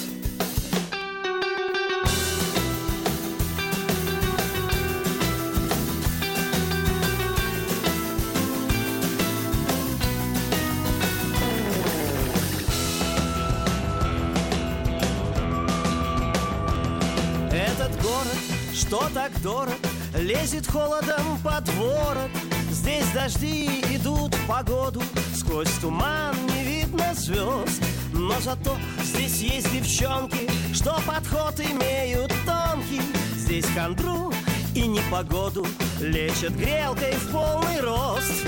Этот 17.50 18.02
город, 18.02 18.38
что 18.74 19.08
так 19.14 19.32
дорог, 19.40 19.74
лезет 20.16 20.66
холодом 20.66 21.38
под 21.42 21.68
ворот 21.74 22.30
Здесь 22.70 23.08
дожди 23.14 23.80
идут 23.94 24.34
в 24.34 24.46
погоду 24.46 25.02
Сквозь 25.34 25.72
туман 25.80 26.34
не 26.54 26.64
видно 26.64 27.14
звезд 27.14 27.82
Но 28.12 28.34
зато 28.40 28.76
здесь 29.02 29.40
есть 29.40 29.72
девчонки, 29.72 30.48
что 30.72 31.00
подход 31.06 31.58
имеют 31.60 32.32
тонкий. 32.46 33.02
Здесь 33.36 33.66
хандру 33.66 34.32
и 34.74 34.86
непогоду 34.86 35.66
лечат 36.00 36.52
грелкой 36.54 37.14
в 37.14 37.32
полный 37.32 37.80
рост. 37.80 38.46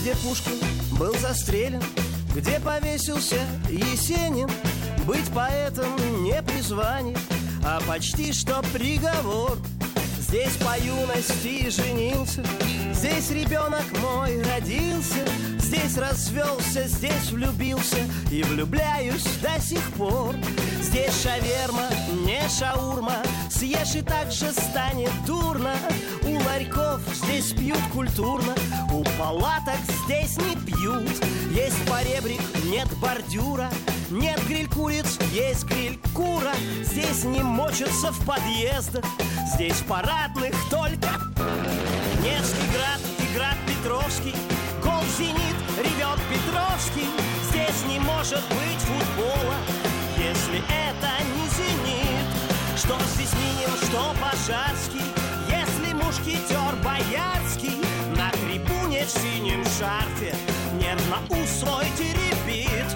Где 0.00 0.14
Пушкин 0.16 0.58
был 0.92 1.14
застрелен, 1.18 1.82
где 2.34 2.58
повесился 2.60 3.38
Есенин, 3.68 4.48
быть 5.06 5.28
поэтом 5.34 5.94
не 6.22 6.42
призвание, 6.42 7.16
а 7.64 7.80
почти 7.86 8.32
что 8.32 8.62
приговор. 8.72 9.58
Здесь 10.18 10.56
по 10.56 10.78
юности 10.78 11.68
женился, 11.68 12.42
здесь 12.94 13.30
ребенок 13.30 13.84
мой 14.00 14.42
родился, 14.42 15.26
здесь 15.70 15.96
развелся, 15.96 16.88
здесь 16.88 17.30
влюбился 17.30 17.98
и 18.30 18.42
влюбляюсь 18.42 19.24
до 19.40 19.60
сих 19.60 19.82
пор. 19.92 20.34
Здесь 20.82 21.22
шаверма, 21.22 21.88
не 22.26 22.40
шаурма, 22.48 23.22
съешь 23.48 23.94
и 23.94 24.02
так 24.02 24.32
же 24.32 24.50
станет 24.52 25.12
дурно. 25.26 25.76
У 26.22 26.34
ларьков 26.44 27.00
здесь 27.14 27.52
пьют 27.52 27.82
культурно, 27.92 28.54
у 28.92 29.04
палаток 29.16 29.78
здесь 30.04 30.36
не 30.38 30.56
пьют. 30.56 31.08
Есть 31.52 31.88
поребрик, 31.88 32.40
нет 32.64 32.88
бордюра, 33.00 33.70
нет 34.10 34.40
гриль-куриц, 34.48 35.18
есть 35.32 35.64
гриль-кура 35.66 36.52
Здесь 36.82 37.24
не 37.24 37.42
мочатся 37.42 38.10
в 38.10 38.24
подъездах 38.24 39.04
Здесь 39.54 39.82
парадных 39.88 40.54
только 40.68 41.10
Невский 42.22 42.66
град 42.72 43.00
и 43.18 43.36
град 43.36 43.56
Петровский 43.66 44.34
Гол 44.82 45.02
«Зенит» 45.18 45.49
Петровский 46.30 47.08
Здесь 47.50 47.84
не 47.88 47.98
может 47.98 48.42
быть 48.50 48.78
футбола 48.78 49.56
Если 50.16 50.58
это 50.58 51.10
не 51.34 51.48
«Зенит» 51.48 52.78
Что 52.78 52.96
здесь 53.14 53.32
Минин, 53.32 53.76
что 53.82 54.14
Пожарский 54.22 55.04
Если 55.48 55.92
мушкетер 55.92 56.76
Боярский? 56.84 57.82
На 58.16 58.30
трибуне 58.30 59.04
в 59.04 59.10
синем 59.10 59.64
шарфе 59.64 60.32
Нервно 60.80 61.18
у 61.30 61.46
свой 61.46 61.86
теребит 61.98 62.86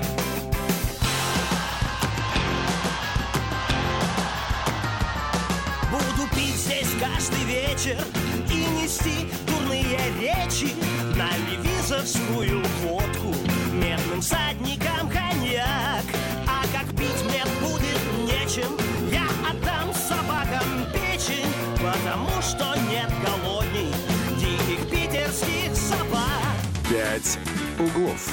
каждый 7.01 7.45
вечер 7.45 8.24
И 8.55 8.67
нести 8.67 9.29
дурные 9.49 9.99
речи 10.21 10.73
На 11.17 11.29
левизовскую 11.49 12.63
водку 12.83 13.35
Медным 13.73 14.23
садникам 14.23 15.11
коньяк 15.11 16.05
А 16.47 16.63
как 16.73 16.89
пить 16.97 17.25
мне 17.25 17.45
будет 17.61 18.01
нечем 18.23 18.71
Я 19.11 19.27
отдам 19.51 19.93
собакам 19.93 20.87
печень 20.93 21.53
Потому 21.83 22.31
что 22.41 22.77
нет 22.89 23.11
голодней 23.27 23.93
Диких 24.39 24.89
питерских 24.89 25.75
собак 25.75 26.55
Пять 26.89 27.39
углов 27.81 28.31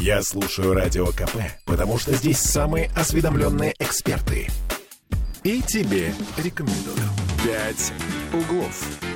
я 0.00 0.22
слушаю 0.22 0.72
Радио 0.72 1.08
КП, 1.08 1.36
потому 1.66 1.98
что 1.98 2.14
здесь 2.14 2.38
самые 2.38 2.90
осведомленные 2.96 3.74
эксперты. 3.78 4.48
И 5.42 5.60
тебе 5.60 6.14
рекомендую. 6.38 7.29
«Пять 7.42 7.92
углов». 8.34 9.09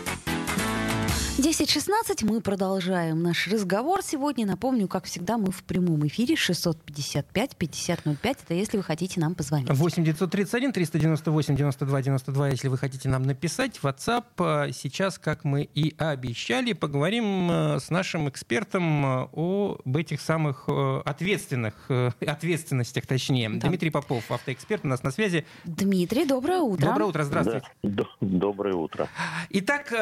10.16 1.44 2.24
мы 2.24 2.40
продолжаем 2.40 3.22
наш 3.22 3.48
разговор 3.48 4.02
сегодня. 4.02 4.46
Напомню, 4.46 4.88
как 4.88 5.04
всегда, 5.04 5.36
мы 5.36 5.52
в 5.52 5.62
прямом 5.62 6.06
эфире 6.06 6.36
655-5005. 6.36 8.16
Это 8.22 8.54
если 8.54 8.78
вы 8.78 8.82
хотите 8.82 9.20
нам 9.20 9.34
позвонить. 9.34 9.68
8 9.68 10.04
931 10.04 10.72
398 10.72 11.54
92 11.54 12.00
92, 12.00 12.48
если 12.48 12.68
вы 12.68 12.78
хотите 12.78 13.10
нам 13.10 13.24
написать. 13.24 13.78
WhatsApp. 13.82 14.24
А, 14.38 14.72
сейчас, 14.72 15.18
как 15.18 15.44
мы 15.44 15.64
и 15.64 15.94
обещали, 15.98 16.72
поговорим 16.72 17.50
а, 17.50 17.78
с 17.78 17.90
нашим 17.90 18.26
экспертом 18.30 19.04
а, 19.04 19.28
об 19.34 19.96
этих 19.98 20.22
самых 20.22 20.66
ответственных, 21.04 21.90
ответственностях, 22.20 23.06
точнее. 23.06 23.50
Да. 23.50 23.68
Дмитрий 23.68 23.90
Попов, 23.90 24.32
автоэксперт, 24.32 24.86
у 24.86 24.88
нас 24.88 25.02
на 25.02 25.10
связи. 25.10 25.44
Дмитрий, 25.64 26.24
доброе 26.24 26.60
утро. 26.60 26.86
Доброе 26.86 27.04
утро, 27.04 27.22
здравствуйте. 27.24 27.66
Да. 27.82 28.04
Доброе 28.22 28.76
утро. 28.76 29.10
Итак, 29.50 29.92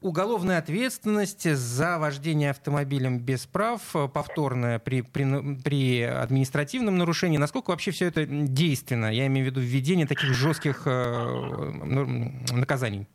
уголовная 0.00 0.58
ответственность 0.58 0.83
ответственность 0.84 1.50
за 1.50 1.98
вождение 1.98 2.50
автомобилем 2.50 3.18
без 3.18 3.46
прав, 3.46 3.80
повторное 4.12 4.78
при, 4.78 5.00
при, 5.00 5.24
при 5.64 6.02
административном 6.02 6.98
нарушении. 6.98 7.38
Насколько 7.38 7.70
вообще 7.70 7.90
все 7.90 8.08
это 8.08 8.26
действенно? 8.26 9.10
Я 9.10 9.26
имею 9.28 9.46
в 9.46 9.50
виду 9.50 9.60
введение 9.60 10.06
таких 10.06 10.34
жестких 10.34 10.82
э, 10.84 12.50
наказаний. 12.52 13.06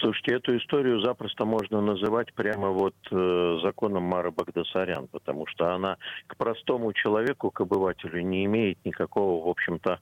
Слушайте, 0.00 0.34
эту 0.34 0.58
историю 0.58 1.00
запросто 1.00 1.44
можно 1.44 1.80
называть 1.80 2.34
прямо 2.34 2.70
вот 2.70 2.94
э, 3.12 3.58
законом 3.62 4.02
Мара 4.02 4.32
Багдасарян, 4.32 5.06
потому 5.06 5.46
что 5.46 5.72
она 5.72 5.96
к 6.26 6.36
простому 6.36 6.92
человеку, 6.92 7.50
к 7.52 7.60
обывателю 7.60 8.20
не 8.22 8.44
имеет 8.44 8.78
никакого, 8.84 9.46
в 9.46 9.48
общем-то, 9.48 9.92
Э, 9.92 10.00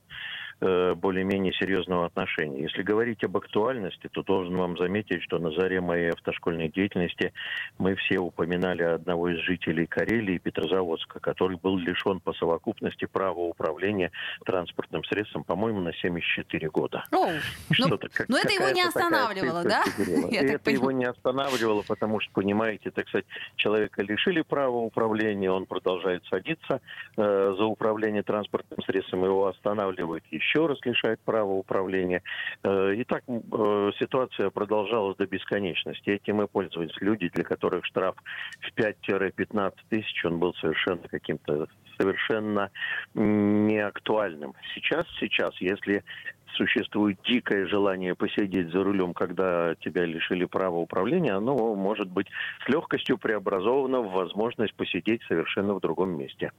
более-менее 0.61 1.53
серьезного 1.53 2.05
отношения. 2.05 2.61
Если 2.61 2.81
говорить 2.81 3.23
об 3.23 3.35
актуальности, 3.37 4.07
то 4.11 4.23
должен 4.23 4.55
вам 4.55 4.77
заметить, 4.77 5.21
что 5.23 5.37
на 5.37 5.51
заре 5.51 5.81
моей 5.81 6.11
автошкольной 6.11 6.69
деятельности 6.69 7.33
мы 7.77 7.95
все 7.95 8.19
упоминали 8.19 8.83
одного 8.83 9.29
из 9.29 9.39
жителей 9.39 9.85
Карелии, 9.85 10.37
Петрозаводска, 10.37 11.19
который 11.19 11.57
был 11.57 11.77
лишен 11.77 12.19
по 12.21 12.33
совокупности 12.33 13.05
права 13.05 13.39
управления 13.39 14.11
транспортным 14.45 15.03
средством, 15.03 15.43
по-моему, 15.43 15.81
на 15.81 15.93
74 15.93 16.69
года. 16.69 17.03
О, 17.11 17.27
ну, 17.77 17.97
как, 17.97 18.29
но 18.29 18.37
это 18.37 18.53
его 18.53 18.69
не 18.69 18.83
останавливало, 18.83 19.63
да? 19.63 19.83
это 20.31 20.71
его 20.71 20.91
не 20.91 21.05
останавливало, 21.05 21.83
потому 21.85 22.21
что, 22.21 22.31
понимаете, 22.31 22.91
так 22.91 23.07
сказать, 23.09 23.25
человека 23.57 24.01
лишили 24.03 24.41
права 24.41 24.77
управления, 24.77 25.51
он 25.51 25.65
продолжает 25.65 26.23
садиться 26.25 26.81
э, 27.17 27.55
за 27.57 27.65
управление 27.65 28.23
транспортным 28.23 28.81
средством, 28.85 29.25
его 29.25 29.47
останавливают 29.47 30.23
еще 30.31 30.44
еще 30.45 30.67
раз 30.67 30.77
лишает 30.83 31.19
права 31.21 31.51
управления. 31.51 32.21
Э, 32.63 32.93
и 32.93 33.03
так 33.03 33.23
э, 33.27 33.91
ситуация 33.99 34.49
продолжалась 34.49 35.17
до 35.17 35.25
бесконечности. 35.25 36.09
Этим 36.09 36.41
и 36.41 36.47
пользовались 36.47 36.95
люди, 37.01 37.29
для 37.29 37.43
которых 37.43 37.85
штраф 37.85 38.15
в 38.59 38.79
5-15 38.79 39.73
тысяч, 39.89 40.25
он 40.25 40.39
был 40.39 40.53
совершенно 40.55 41.07
каким-то 41.07 41.67
совершенно 41.97 42.69
неактуальным. 43.13 44.53
Сейчас, 44.73 45.05
сейчас, 45.19 45.55
если 45.61 46.03
существует 46.55 47.17
дикое 47.25 47.67
желание 47.67 48.15
посидеть 48.15 48.71
за 48.71 48.83
рулем, 48.83 49.13
когда 49.13 49.75
тебя 49.75 50.05
лишили 50.05 50.45
права 50.45 50.77
управления, 50.77 51.33
оно 51.33 51.75
может 51.75 52.09
быть 52.09 52.27
с 52.65 52.69
легкостью 52.69 53.17
преобразовано 53.17 54.01
в 54.01 54.11
возможность 54.11 54.73
посидеть 54.73 55.21
совершенно 55.27 55.73
в 55.73 55.79
другом 55.79 56.17
месте. 56.17 56.51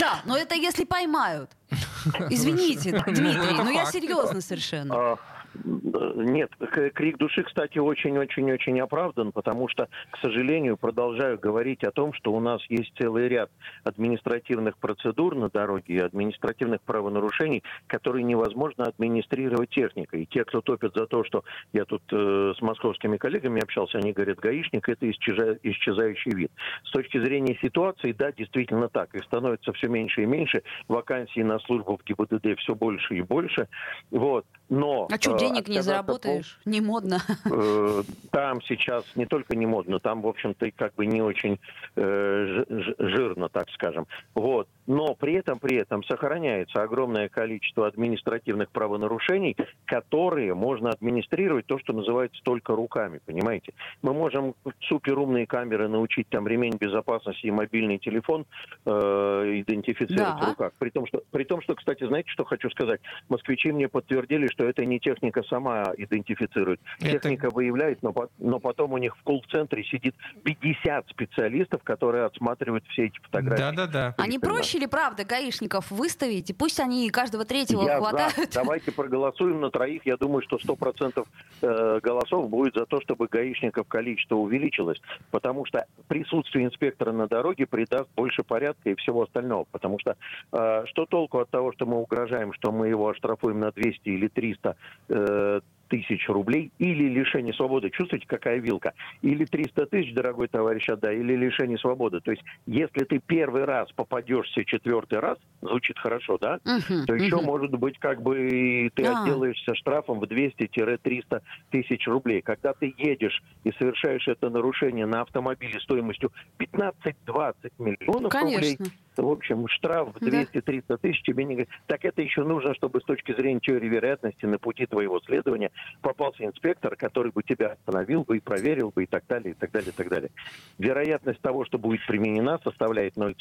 Да, 0.00 0.20
но 0.24 0.36
это 0.36 0.54
если 0.54 0.84
поймают. 0.84 1.50
Извините, 2.30 2.90
Дмитрий, 3.06 3.62
но 3.62 3.70
я 3.70 3.84
серьезно 3.86 4.40
совершенно. 4.40 5.18
Нет, 5.62 6.50
крик 6.94 7.18
души, 7.18 7.42
кстати, 7.42 7.78
очень-очень-очень 7.78 8.80
оправдан, 8.80 9.32
потому 9.32 9.68
что, 9.68 9.88
к 10.10 10.18
сожалению, 10.18 10.76
продолжаю 10.76 11.38
говорить 11.38 11.84
о 11.84 11.92
том, 11.92 12.12
что 12.12 12.32
у 12.32 12.40
нас 12.40 12.60
есть 12.68 12.92
целый 12.98 13.28
ряд 13.28 13.50
административных 13.84 14.76
процедур 14.78 15.36
на 15.36 15.48
дороге 15.48 15.94
и 15.94 15.98
административных 15.98 16.80
правонарушений, 16.82 17.62
которые 17.86 18.24
невозможно 18.24 18.84
администрировать 18.84 19.70
техникой. 19.70 20.22
И 20.22 20.26
те, 20.26 20.44
кто 20.44 20.60
топит 20.60 20.92
за 20.94 21.06
то, 21.06 21.24
что 21.24 21.44
я 21.72 21.84
тут 21.84 22.02
э, 22.10 22.54
с 22.56 22.60
московскими 22.60 23.16
коллегами 23.16 23.62
общался, 23.62 23.98
они 23.98 24.12
говорят, 24.12 24.38
гаишник– 24.40 24.88
это 24.88 25.10
исчеза... 25.10 25.58
исчезающий 25.62 26.32
вид. 26.32 26.50
С 26.84 26.90
точки 26.90 27.18
зрения 27.18 27.56
ситуации, 27.62 28.12
да, 28.12 28.32
действительно 28.32 28.88
так. 28.88 29.14
Их 29.14 29.24
становится 29.24 29.72
все 29.72 29.88
меньше 29.88 30.22
и 30.22 30.26
меньше, 30.26 30.62
вакансий 30.88 31.44
на 31.44 31.58
службу 31.60 31.96
в 31.96 32.04
ГИБДД 32.04 32.58
все 32.58 32.74
больше 32.74 33.14
и 33.14 33.22
больше. 33.22 33.68
Вот. 34.10 34.44
Но, 34.68 35.06
а 35.10 35.16
что, 35.16 35.36
денег 35.36 35.68
не 35.68 35.82
заработаешь? 35.82 36.58
Пол... 36.64 36.72
Не 36.72 36.80
модно. 36.80 37.20
Э, 37.44 38.02
там 38.30 38.62
сейчас 38.62 39.04
не 39.14 39.26
только 39.26 39.54
не 39.56 39.66
модно, 39.66 40.00
там, 40.00 40.22
в 40.22 40.26
общем-то, 40.26 40.70
как 40.72 40.94
бы 40.94 41.06
не 41.06 41.20
очень 41.20 41.60
э, 41.96 42.64
жирно, 42.98 43.48
так 43.48 43.68
скажем. 43.70 44.06
Вот. 44.34 44.68
Но 44.86 45.14
при 45.14 45.34
этом, 45.34 45.58
при 45.58 45.76
этом 45.76 46.04
сохраняется 46.04 46.82
огромное 46.82 47.28
количество 47.28 47.86
административных 47.86 48.70
правонарушений, 48.70 49.56
которые 49.86 50.54
можно 50.54 50.90
администрировать 50.90 51.66
то, 51.66 51.78
что 51.78 51.92
называется 51.92 52.40
только 52.44 52.74
руками, 52.74 53.20
понимаете? 53.24 53.72
Мы 54.02 54.12
можем 54.12 54.54
суперумные 54.88 55.46
камеры 55.46 55.88
научить 55.88 56.28
там 56.28 56.46
ремень 56.46 56.76
безопасности 56.76 57.46
и 57.46 57.50
мобильный 57.50 57.98
телефон 57.98 58.46
э, 58.84 58.90
идентифицировать 58.90 60.40
да. 60.40 60.46
в 60.46 60.48
руках. 60.50 60.72
При 60.78 60.90
том, 60.90 61.06
что, 61.06 61.22
при 61.30 61.44
том, 61.44 61.62
что, 61.62 61.74
кстати, 61.74 62.06
знаете, 62.06 62.30
что 62.30 62.44
хочу 62.44 62.70
сказать? 62.70 63.00
Москвичи 63.28 63.72
мне 63.72 63.88
подтвердили, 63.88 64.48
что 64.48 64.64
это 64.64 64.84
не 64.84 65.00
техника 65.00 65.42
сама 65.44 65.92
идентифицирует. 65.96 66.80
Это... 67.00 67.12
Техника 67.12 67.50
выявляет, 67.50 68.02
но, 68.02 68.14
но 68.38 68.58
потом 68.58 68.92
у 68.92 68.98
них 68.98 69.16
в 69.16 69.22
колл-центре 69.22 69.84
сидит 69.84 70.14
50 70.44 71.08
специалистов, 71.08 71.82
которые 71.82 72.24
отсматривают 72.24 72.84
все 72.88 73.06
эти 73.06 73.18
фотографии. 73.20 73.62
Да-да-да. 73.62 74.14
Они 74.18 74.38
проще 74.38 74.73
или 74.74 74.86
правда 74.86 75.24
гаишников 75.24 75.90
выставить, 75.90 76.50
и 76.50 76.52
пусть 76.52 76.80
они 76.80 77.08
каждого 77.10 77.44
третьего 77.44 77.82
я 77.82 77.98
хватают? 77.98 78.52
За. 78.52 78.62
Давайте 78.62 78.92
проголосуем 78.92 79.60
на 79.60 79.70
троих. 79.70 80.02
Я 80.04 80.16
думаю, 80.16 80.42
что 80.42 80.56
100% 80.56 81.26
э, 81.62 82.00
голосов 82.00 82.48
будет 82.48 82.74
за 82.74 82.86
то, 82.86 83.00
чтобы 83.00 83.28
гаишников 83.28 83.86
количество 83.88 84.36
увеличилось, 84.36 85.00
потому 85.30 85.64
что 85.66 85.86
присутствие 86.08 86.66
инспектора 86.66 87.12
на 87.12 87.26
дороге 87.26 87.66
придаст 87.66 88.08
больше 88.16 88.42
порядка 88.42 88.90
и 88.90 88.94
всего 88.96 89.22
остального. 89.22 89.64
Потому 89.70 89.98
что 89.98 90.16
э, 90.52 90.84
что 90.86 91.06
толку 91.06 91.38
от 91.38 91.50
того, 91.50 91.72
что 91.72 91.86
мы 91.86 91.98
угрожаем, 91.98 92.52
что 92.52 92.72
мы 92.72 92.88
его 92.88 93.08
оштрафуем 93.08 93.60
на 93.60 93.70
200 93.70 94.08
или 94.08 94.28
300 94.28 94.76
э, 95.08 95.60
тысяч 95.94 96.28
рублей 96.28 96.72
или 96.78 97.08
лишение 97.08 97.54
свободы. 97.54 97.90
Чувствуете, 97.90 98.26
какая 98.26 98.58
вилка? 98.58 98.94
Или 99.22 99.44
300 99.44 99.86
тысяч, 99.86 100.12
дорогой 100.12 100.48
товарищ, 100.48 100.88
отдай, 100.88 101.18
или 101.18 101.36
лишение 101.36 101.78
свободы. 101.78 102.20
То 102.20 102.32
есть, 102.32 102.42
если 102.66 103.04
ты 103.04 103.20
первый 103.24 103.64
раз 103.64 103.90
попадешься 103.92 104.64
четвертый 104.64 105.20
раз, 105.20 105.38
звучит 105.60 105.98
хорошо, 105.98 106.38
да? 106.38 106.58
Uh-huh, 106.64 107.04
то 107.06 107.14
еще, 107.14 107.36
uh-huh. 107.36 107.44
может 107.44 107.70
быть, 107.72 107.98
как 107.98 108.22
бы 108.22 108.90
ты 108.94 109.02
uh-huh. 109.02 109.22
отделаешься 109.22 109.74
штрафом 109.74 110.18
в 110.18 110.24
200-300 110.24 111.42
тысяч 111.70 112.06
рублей. 112.08 112.42
Когда 112.42 112.72
ты 112.72 112.92
едешь 112.98 113.42
и 113.62 113.70
совершаешь 113.72 114.26
это 114.26 114.50
нарушение 114.50 115.06
на 115.06 115.22
автомобиле 115.22 115.78
стоимостью 115.80 116.32
15-20 116.58 117.54
миллионов 117.78 118.32
Конечно. 118.32 118.56
рублей, 118.56 118.78
в 119.16 119.28
общем, 119.28 119.68
штраф 119.68 120.14
в 120.14 120.16
200-300 120.16 120.98
тысяч 120.98 121.22
тебе 121.22 121.44
не... 121.44 121.66
Так 121.86 122.04
это 122.04 122.22
еще 122.22 122.42
нужно, 122.42 122.74
чтобы 122.74 123.00
с 123.00 123.04
точки 123.04 123.32
зрения 123.32 123.60
теории 123.60 123.88
вероятности 123.88 124.44
на 124.46 124.58
пути 124.58 124.86
твоего 124.86 125.20
следования 125.20 125.70
попался 126.00 126.44
инспектор, 126.44 126.96
который 126.96 127.32
бы 127.32 127.42
тебя 127.42 127.72
остановил 127.72 128.22
бы 128.24 128.36
и 128.36 128.40
проверил 128.40 128.90
бы 128.94 129.04
и 129.04 129.06
так 129.06 129.24
далее, 129.28 129.52
и 129.52 129.54
так 129.54 129.70
далее, 129.70 129.90
и 129.90 129.94
так 129.94 130.08
далее. 130.08 130.30
Вероятность 130.78 131.40
того, 131.40 131.64
что 131.64 131.78
будет 131.78 132.06
применена, 132.06 132.58
составляет 132.64 133.16
0, 133.16 133.34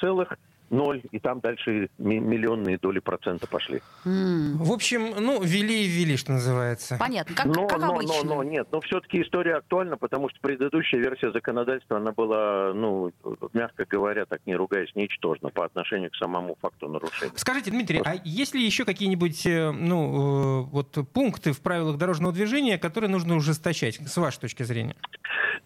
ноль, 0.73 1.01
и 1.11 1.19
там 1.19 1.39
дальше 1.39 1.89
миллионные 1.97 2.77
доли 2.77 2.99
процента 2.99 3.47
пошли. 3.47 3.81
Mm. 4.05 4.55
В 4.55 4.71
общем, 4.71 5.13
ну, 5.19 5.41
ввели 5.41 5.85
и 5.85 5.87
ввели, 5.87 6.17
что 6.17 6.33
называется. 6.33 6.97
Понятно, 6.99 7.35
как, 7.35 7.45
но, 7.45 7.67
как 7.67 7.79
но, 7.79 7.93
обычно. 7.93 8.23
Но, 8.23 8.35
но, 8.35 8.43
нет, 8.43 8.67
но 8.71 8.81
все-таки 8.81 9.21
история 9.21 9.57
актуальна, 9.57 9.97
потому 9.97 10.29
что 10.29 10.39
предыдущая 10.41 10.99
версия 10.99 11.31
законодательства, 11.31 11.97
она 11.97 12.11
была, 12.11 12.73
ну, 12.73 13.11
мягко 13.53 13.85
говоря, 13.85 14.25
так 14.25 14.41
не 14.45 14.55
ругаясь, 14.55 14.93
ничтожна 14.95 15.49
по 15.49 15.63
отношению 15.65 16.11
к 16.11 16.15
самому 16.15 16.57
факту 16.59 16.89
нарушения. 16.89 17.33
Скажите, 17.35 17.71
Дмитрий, 17.71 17.99
Просто... 17.99 18.19
а 18.19 18.27
есть 18.27 18.55
ли 18.55 18.65
еще 18.65 18.83
какие-нибудь, 18.83 19.45
э, 19.45 19.71
ну, 19.71 20.63
э, 20.63 20.69
вот 20.71 20.97
пункты 21.13 21.53
в 21.53 21.61
правилах 21.61 21.97
дорожного 21.97 22.32
движения, 22.33 22.77
которые 22.77 23.09
нужно 23.09 23.35
ужесточать, 23.35 23.95
с 23.95 24.17
вашей 24.17 24.41
точки 24.41 24.63
зрения? 24.63 24.95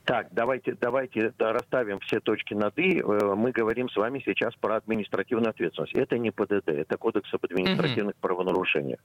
Так, 0.08 0.28
давайте, 0.32 0.78
давайте 0.80 1.34
расставим 1.38 2.00
все 2.00 2.22
точки 2.22 2.54
над 2.54 2.80
«и». 2.80 3.00
Э, 3.00 3.36
мы 3.36 3.52
говорим 3.52 3.90
с 3.90 3.96
вами 3.98 4.22
сейчас 4.26 4.56
про 4.56 4.78
административную 4.78 5.50
ответственность. 5.50 5.94
Это 5.96 6.18
не 6.18 6.32
ПДД, 6.32 6.70
это 6.70 6.98
Кодекс 6.98 7.34
об 7.34 7.44
административных 7.44 8.16
uh-huh. 8.16 8.22
правонарушениях. 8.22 9.00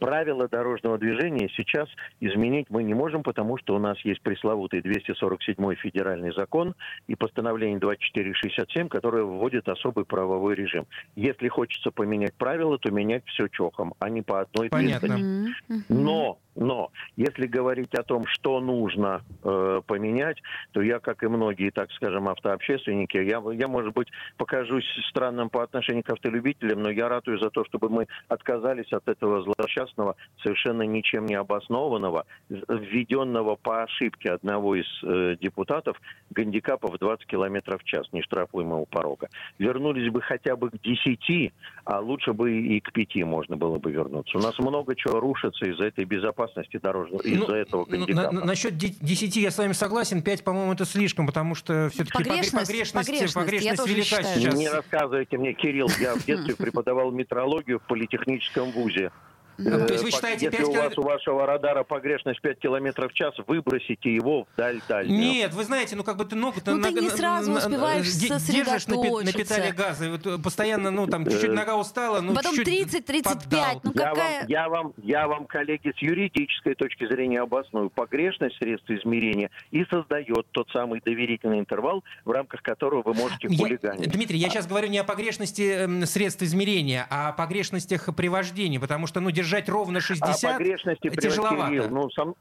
Правила 0.00 0.48
дорожного 0.48 0.98
движения 0.98 1.48
сейчас 1.56 1.88
изменить 2.18 2.66
мы 2.68 2.82
не 2.82 2.94
можем, 2.94 3.22
потому 3.22 3.58
что 3.58 3.76
у 3.76 3.78
нас 3.78 3.96
есть 4.00 4.22
пресловутый 4.22 4.82
247 4.82 5.76
федеральный 5.76 6.32
закон 6.34 6.74
и 7.06 7.14
постановление 7.14 7.78
2467, 7.78 8.88
которое 8.88 9.22
вводит 9.22 9.68
особый 9.68 10.04
правовой 10.04 10.56
режим. 10.56 10.86
Если 11.14 11.46
хочется 11.46 11.92
поменять 11.92 12.34
правила, 12.34 12.76
то 12.76 12.90
менять 12.90 13.24
все 13.26 13.46
чохом, 13.46 13.94
а 14.00 14.10
не 14.10 14.22
по 14.22 14.40
одной 14.40 14.68
Понятно. 14.68 15.12
Uh-huh. 15.12 15.82
Но 15.88 16.40
но 16.56 16.90
если 17.16 17.46
говорить 17.46 17.94
о 17.94 18.02
том, 18.02 18.26
что 18.26 18.60
нужно 18.60 19.22
э, 19.42 19.82
поменять, 19.86 20.38
то 20.72 20.82
я, 20.82 20.98
как 20.98 21.22
и 21.22 21.28
многие, 21.28 21.70
так 21.70 21.90
скажем, 21.92 22.28
автообщественники, 22.28 23.16
я, 23.16 23.42
я, 23.52 23.68
может 23.68 23.94
быть, 23.94 24.08
покажусь 24.36 24.86
странным 25.08 25.48
по 25.48 25.62
отношению 25.62 26.02
к 26.02 26.10
автолюбителям, 26.10 26.82
но 26.82 26.90
я 26.90 27.08
ратую 27.08 27.38
за 27.38 27.50
то, 27.50 27.64
чтобы 27.64 27.88
мы 27.88 28.06
отказались 28.28 28.92
от 28.92 29.08
этого 29.08 29.42
злосчастного, 29.42 30.16
совершенно 30.42 30.82
ничем 30.82 31.26
не 31.26 31.34
обоснованного, 31.34 32.26
введенного 32.48 33.56
по 33.56 33.82
ошибке 33.82 34.32
одного 34.32 34.74
из 34.74 34.86
э, 35.04 35.36
депутатов 35.40 36.00
гандикапа 36.30 36.88
в 36.88 36.98
20 36.98 37.26
км 37.26 37.78
в 37.78 37.84
час, 37.84 38.06
нештрафуемого 38.12 38.86
порога. 38.86 39.28
Вернулись 39.58 40.10
бы 40.10 40.20
хотя 40.20 40.56
бы 40.56 40.70
к 40.70 40.80
10, 40.80 41.52
а 41.84 42.00
лучше 42.00 42.32
бы 42.32 42.52
и 42.52 42.80
к 42.80 42.92
5 42.92 43.24
можно 43.24 43.56
было 43.56 43.78
бы 43.78 43.92
вернуться. 43.92 44.36
У 44.36 44.40
нас 44.40 44.58
много 44.58 44.96
чего 44.96 45.20
рушится 45.20 45.66
из-за 45.66 45.84
этой 45.84 46.04
безопасности 46.04 46.39
безопасности 46.40 46.78
дорожного 46.78 47.22
ну, 47.24 47.44
из-за 47.44 47.54
этого 47.56 47.84
гандикапа. 47.84 48.32
Ну, 48.32 48.40
на, 48.40 48.46
насчет 48.46 48.76
10 48.76 49.36
я 49.36 49.50
с 49.50 49.58
вами 49.58 49.72
согласен, 49.72 50.22
5, 50.22 50.44
по-моему, 50.44 50.72
это 50.72 50.84
слишком, 50.84 51.26
потому 51.26 51.54
что 51.54 51.88
все-таки 51.92 52.12
погрешность, 52.12 52.66
погрешность, 52.66 52.92
погрешность, 52.92 53.34
погрешность 53.34 53.86
велика 53.86 54.04
считаю. 54.04 54.40
сейчас. 54.40 54.54
Не 54.54 54.68
рассказывайте 54.68 55.38
мне, 55.38 55.52
Кирилл, 55.52 55.88
я 56.00 56.14
в 56.14 56.24
детстве 56.24 56.56
преподавал 56.58 57.10
метрологию 57.10 57.78
в 57.78 57.82
политехническом 57.82 58.70
вузе. 58.72 59.10
Ну, 59.60 59.86
то 59.86 59.92
есть 59.92 60.04
вы 60.04 60.10
считаете 60.10 60.46
Если 60.46 60.58
5 60.58 60.68
у 60.68 60.72
вас 60.72 60.98
у 60.98 61.02
вашего 61.02 61.46
радара 61.46 61.84
погрешность 61.84 62.40
5 62.40 62.58
километров 62.58 63.12
в 63.12 63.14
час, 63.14 63.34
выбросите 63.46 64.14
его 64.14 64.46
вдаль 64.54 64.80
дальнюю. 64.88 65.18
Нет, 65.18 65.54
вы 65.54 65.64
знаете, 65.64 65.96
ну 65.96 66.04
как 66.04 66.16
бы 66.16 66.24
ты 66.24 66.36
ногу 66.36 66.58
ну, 66.64 66.82
ты 66.82 66.92
не 66.92 67.10
сразу 67.10 67.52
успеваешь 67.52 68.06
держишь 68.16 68.86
на, 68.86 68.96
на 68.96 69.32
педали 69.32 69.70
газа, 69.70 70.06
и 70.06 70.08
вот 70.10 70.26
э, 70.26 70.38
постоянно, 70.38 70.90
ну 70.90 71.06
там 71.06 71.24
чуть-чуть 71.24 71.50
э, 71.50 71.52
нога 71.52 71.76
устала, 71.76 72.20
ну 72.20 72.34
Потом 72.34 72.54
30-35, 72.54 73.80
ну 73.84 73.92
какая... 73.92 74.44
Я 74.48 74.68
вам, 74.68 74.92
я 74.98 75.28
вам, 75.28 75.46
коллеги, 75.46 75.92
с 75.96 76.02
юридической 76.02 76.74
точки 76.74 77.06
зрения 77.06 77.40
обосную. 77.40 77.90
Погрешность 77.90 78.56
средств 78.56 78.90
измерения 78.90 79.50
и 79.70 79.84
создает 79.84 80.46
тот 80.52 80.68
самый 80.70 81.00
доверительный 81.04 81.60
интервал, 81.60 82.04
в 82.24 82.30
рамках 82.30 82.62
которого 82.62 83.02
вы 83.02 83.14
можете 83.14 83.48
хулиганить. 83.48 84.10
Дмитрий, 84.10 84.38
я 84.38 84.48
сейчас 84.48 84.66
говорю 84.66 84.88
не 84.88 84.98
о 84.98 85.04
погрешности 85.04 85.62
эм, 85.62 86.06
средств 86.06 86.42
измерения, 86.42 87.06
а 87.10 87.28
о 87.28 87.32
погрешностях 87.32 88.14
при 88.14 88.28
вождении, 88.28 88.78
потому 88.78 89.06
что, 89.06 89.20
ну, 89.20 89.30
держать 89.50 89.68
ровно 89.68 90.00
60 90.00 90.44
а 90.44 90.52
погрешности 90.52 91.10
тяжеловато. 91.10 91.66
Кирилл, 91.66 91.90
ну, 91.90 92.10
со, 92.10 92.32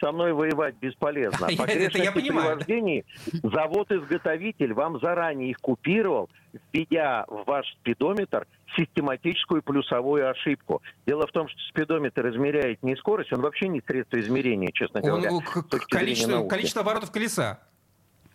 со 0.00 0.12
мной 0.12 0.32
воевать 0.32 0.74
бесполезно. 0.80 1.46
А 1.46 1.56
погрешности 1.56 2.04
я 2.04 2.12
при 2.12 2.30
вождении 2.30 3.04
завод-изготовитель 3.42 4.72
вам 4.74 5.00
заранее 5.00 5.50
их 5.50 5.58
купировал, 5.58 6.28
введя 6.72 7.24
в 7.28 7.44
ваш 7.46 7.66
спидометр 7.80 8.46
систематическую 8.76 9.62
плюсовую 9.62 10.28
ошибку. 10.28 10.82
Дело 11.06 11.26
в 11.26 11.32
том, 11.32 11.48
что 11.48 11.58
спидометр 11.70 12.28
измеряет 12.30 12.82
не 12.82 12.96
скорость, 12.96 13.32
он 13.32 13.40
вообще 13.40 13.68
не 13.68 13.80
средство 13.86 14.18
измерения, 14.20 14.70
честно 14.72 15.00
говоря. 15.00 15.30
Он, 15.30 15.42
количество, 15.88 16.46
количество 16.48 16.82
оборотов 16.82 17.12
колеса. 17.12 17.60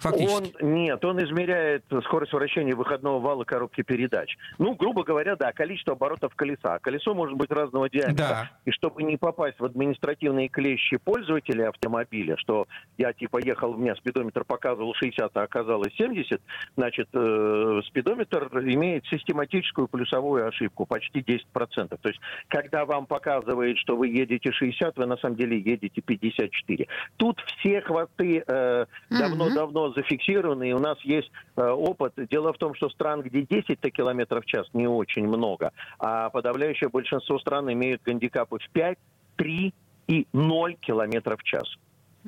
Фактически. 0.01 0.63
Он, 0.63 0.73
нет, 0.73 1.05
он 1.05 1.23
измеряет 1.23 1.83
скорость 2.05 2.33
вращения 2.33 2.75
выходного 2.75 3.19
вала 3.19 3.43
коробки 3.43 3.83
передач. 3.83 4.35
Ну, 4.57 4.73
грубо 4.73 5.03
говоря, 5.03 5.35
да, 5.35 5.51
количество 5.51 5.93
оборотов 5.93 6.33
колеса. 6.35 6.79
Колесо 6.79 7.13
может 7.13 7.37
быть 7.37 7.51
разного 7.51 7.87
диаметра. 7.87 8.15
Да. 8.15 8.51
И 8.65 8.71
чтобы 8.71 9.03
не 9.03 9.17
попасть 9.17 9.59
в 9.59 9.65
административные 9.65 10.49
клещи 10.49 10.97
пользователя 10.97 11.69
автомобиля, 11.69 12.35
что 12.37 12.67
я 12.97 13.13
типа 13.13 13.37
ехал, 13.45 13.71
у 13.71 13.77
меня 13.77 13.95
спидометр 13.95 14.43
показывал 14.43 14.95
60, 14.95 15.37
а 15.37 15.43
оказалось 15.43 15.93
70, 15.95 16.41
значит, 16.75 17.07
э, 17.13 17.81
спидометр 17.85 18.49
имеет 18.57 19.05
систематическую 19.05 19.87
плюсовую 19.87 20.47
ошибку, 20.47 20.87
почти 20.87 21.19
10%. 21.19 21.99
То 22.01 22.09
есть, 22.09 22.19
когда 22.47 22.85
вам 22.85 23.05
показывает, 23.05 23.77
что 23.77 23.95
вы 23.95 24.07
едете 24.07 24.51
60, 24.51 24.97
вы 24.97 25.05
на 25.05 25.17
самом 25.17 25.35
деле 25.35 25.59
едете 25.59 26.01
54. 26.01 26.87
Тут 27.17 27.39
все 27.59 27.81
хвосты 27.81 28.43
э, 28.47 28.85
давно-давно 29.11 29.90
зафиксированы, 29.91 30.69
и 30.69 30.73
у 30.73 30.79
нас 30.79 30.99
есть 31.01 31.31
э, 31.55 31.67
опыт. 31.67 32.13
Дело 32.29 32.53
в 32.53 32.57
том, 32.57 32.75
что 32.75 32.89
стран, 32.89 33.21
где 33.21 33.43
10 33.43 33.79
километров 33.93 34.43
в 34.43 34.47
час, 34.47 34.67
не 34.73 34.87
очень 34.87 35.27
много, 35.27 35.71
а 35.99 36.29
подавляющее 36.29 36.89
большинство 36.89 37.39
стран 37.39 37.71
имеют 37.71 38.01
гандикапы 38.03 38.57
в 38.59 38.69
5, 38.71 38.97
3 39.37 39.73
и 40.07 40.27
0 40.33 40.75
километров 40.75 41.39
в 41.39 41.43
час. 41.43 41.77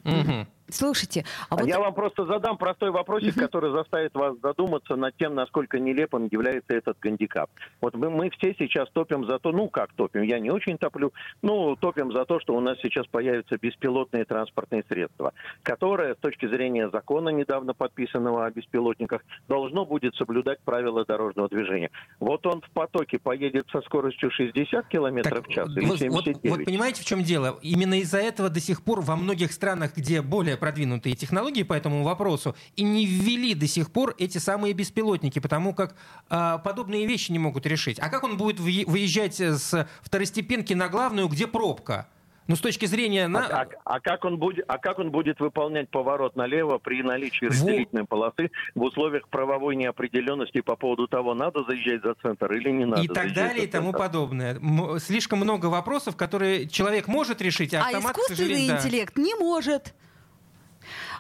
Угу. 0.04 0.48
Слушайте, 0.70 1.26
а, 1.50 1.56
а 1.56 1.58
вот... 1.58 1.68
я 1.68 1.80
вам 1.80 1.94
просто 1.94 2.26
задам 2.26 2.58
простой 2.58 2.92
вопросик, 2.92 3.36
который 3.36 3.72
заставит 3.72 4.14
вас 4.14 4.38
задуматься 4.42 4.96
над 4.96 5.16
тем, 5.18 5.36
насколько 5.36 5.80
нелепым 5.80 6.28
является 6.32 6.74
этот 6.74 6.98
гандикап. 7.00 7.50
Вот 7.82 7.96
мы, 7.96 8.10
мы 8.10 8.30
все 8.32 8.56
сейчас 8.58 8.90
топим 8.92 9.26
за 9.28 9.40
то, 9.40 9.52
ну 9.52 9.70
как 9.70 9.94
топим, 9.94 10.22
я 10.22 10.40
не 10.40 10.50
очень 10.50 10.78
топлю, 10.78 11.14
ну 11.42 11.76
топим 11.76 12.12
за 12.12 12.26
то, 12.26 12.40
что 12.40 12.56
у 12.56 12.60
нас 12.60 12.78
сейчас 12.82 13.06
появятся 13.08 13.58
беспилотные 13.58 14.26
транспортные 14.26 14.84
средства, 14.88 15.34
которые 15.64 16.16
с 16.16 16.18
точки 16.18 16.48
зрения 16.48 16.90
закона, 16.90 17.30
недавно 17.30 17.74
подписанного 17.74 18.46
о 18.46 18.52
беспилотниках, 18.52 19.22
должно 19.48 19.86
будет 19.86 20.16
соблюдать 20.16 20.60
правила 20.62 21.06
дорожного 21.06 21.50
движения. 21.50 21.92
Вот 22.20 22.46
он 22.46 22.62
в 22.62 22.70
потоке 22.72 23.20
поедет 23.20 23.68
со 23.72 23.82
скоростью 23.82 24.32
60 24.32 24.88
километров 24.88 25.46
в 25.46 25.52
час 25.52 25.70
или 25.76 25.86
вот, 25.86 26.00
79. 26.00 26.44
Вот, 26.44 26.58
вот 26.58 26.66
понимаете, 26.66 27.02
в 27.02 27.06
чем 27.06 27.22
дело? 27.24 27.60
Именно 27.62 28.00
из-за 28.00 28.20
этого 28.20 28.50
до 28.50 28.60
сих 28.60 28.84
пор 28.84 29.02
во 29.02 29.16
многих 29.16 29.52
странах, 29.52 29.96
где 29.96 30.22
более 30.22 30.53
продвинутые 30.58 31.16
технологии 31.16 31.64
по 31.64 31.74
этому 31.74 32.04
вопросу 32.04 32.56
и 32.76 32.84
не 32.84 33.06
ввели 33.06 33.54
до 33.54 33.68
сих 33.68 33.92
пор 33.92 34.16
эти 34.18 34.38
самые 34.38 34.74
беспилотники, 34.74 35.40
потому 35.40 35.74
как 35.74 35.96
э, 36.30 36.58
подобные 36.64 37.06
вещи 37.06 37.32
не 37.32 37.40
могут 37.40 37.66
решить. 37.66 38.00
А 38.00 38.10
как 38.10 38.24
он 38.24 38.38
будет 38.38 38.60
выезжать 38.60 39.40
с 39.40 39.88
второстепенки 40.02 40.74
на 40.74 40.90
главную, 40.90 41.28
где 41.28 41.48
пробка? 41.48 42.08
Ну, 42.48 42.56
с 42.56 42.60
точки 42.60 42.86
зрения... 42.86 43.28
На... 43.28 43.46
А, 43.46 43.62
а, 43.62 43.68
а, 43.86 44.00
как 44.02 44.26
он 44.26 44.38
будет, 44.38 44.66
а 44.68 44.78
как 44.78 45.00
он 45.00 45.12
будет 45.12 45.40
выполнять 45.40 45.90
поворот 45.90 46.36
налево 46.36 46.78
при 46.78 47.02
наличии 47.02 47.46
разделительной 47.46 48.06
полосы 48.06 48.52
в 48.76 48.82
условиях 48.82 49.30
правовой 49.30 49.76
неопределенности 49.76 50.60
по 50.62 50.76
поводу 50.76 51.08
того, 51.08 51.34
надо 51.34 51.64
заезжать 51.64 52.02
за 52.04 52.16
центр 52.16 52.52
или 52.52 52.70
не 52.70 52.86
надо? 52.86 53.02
И 53.02 53.08
так 53.08 53.34
далее 53.34 53.66
и 53.66 53.68
тому 53.68 53.94
подобное. 53.94 54.60
Слишком 55.00 55.40
много 55.40 55.68
вопросов, 55.68 56.18
которые 56.18 56.68
человек 56.68 57.08
может 57.08 57.42
решить, 57.42 57.74
а, 57.74 57.80
а 57.80 57.86
автомат, 57.86 58.18
искусственный 58.18 58.68
интеллект 58.68 59.14
да. 59.16 59.22
не 59.22 59.36
может. 59.36 59.94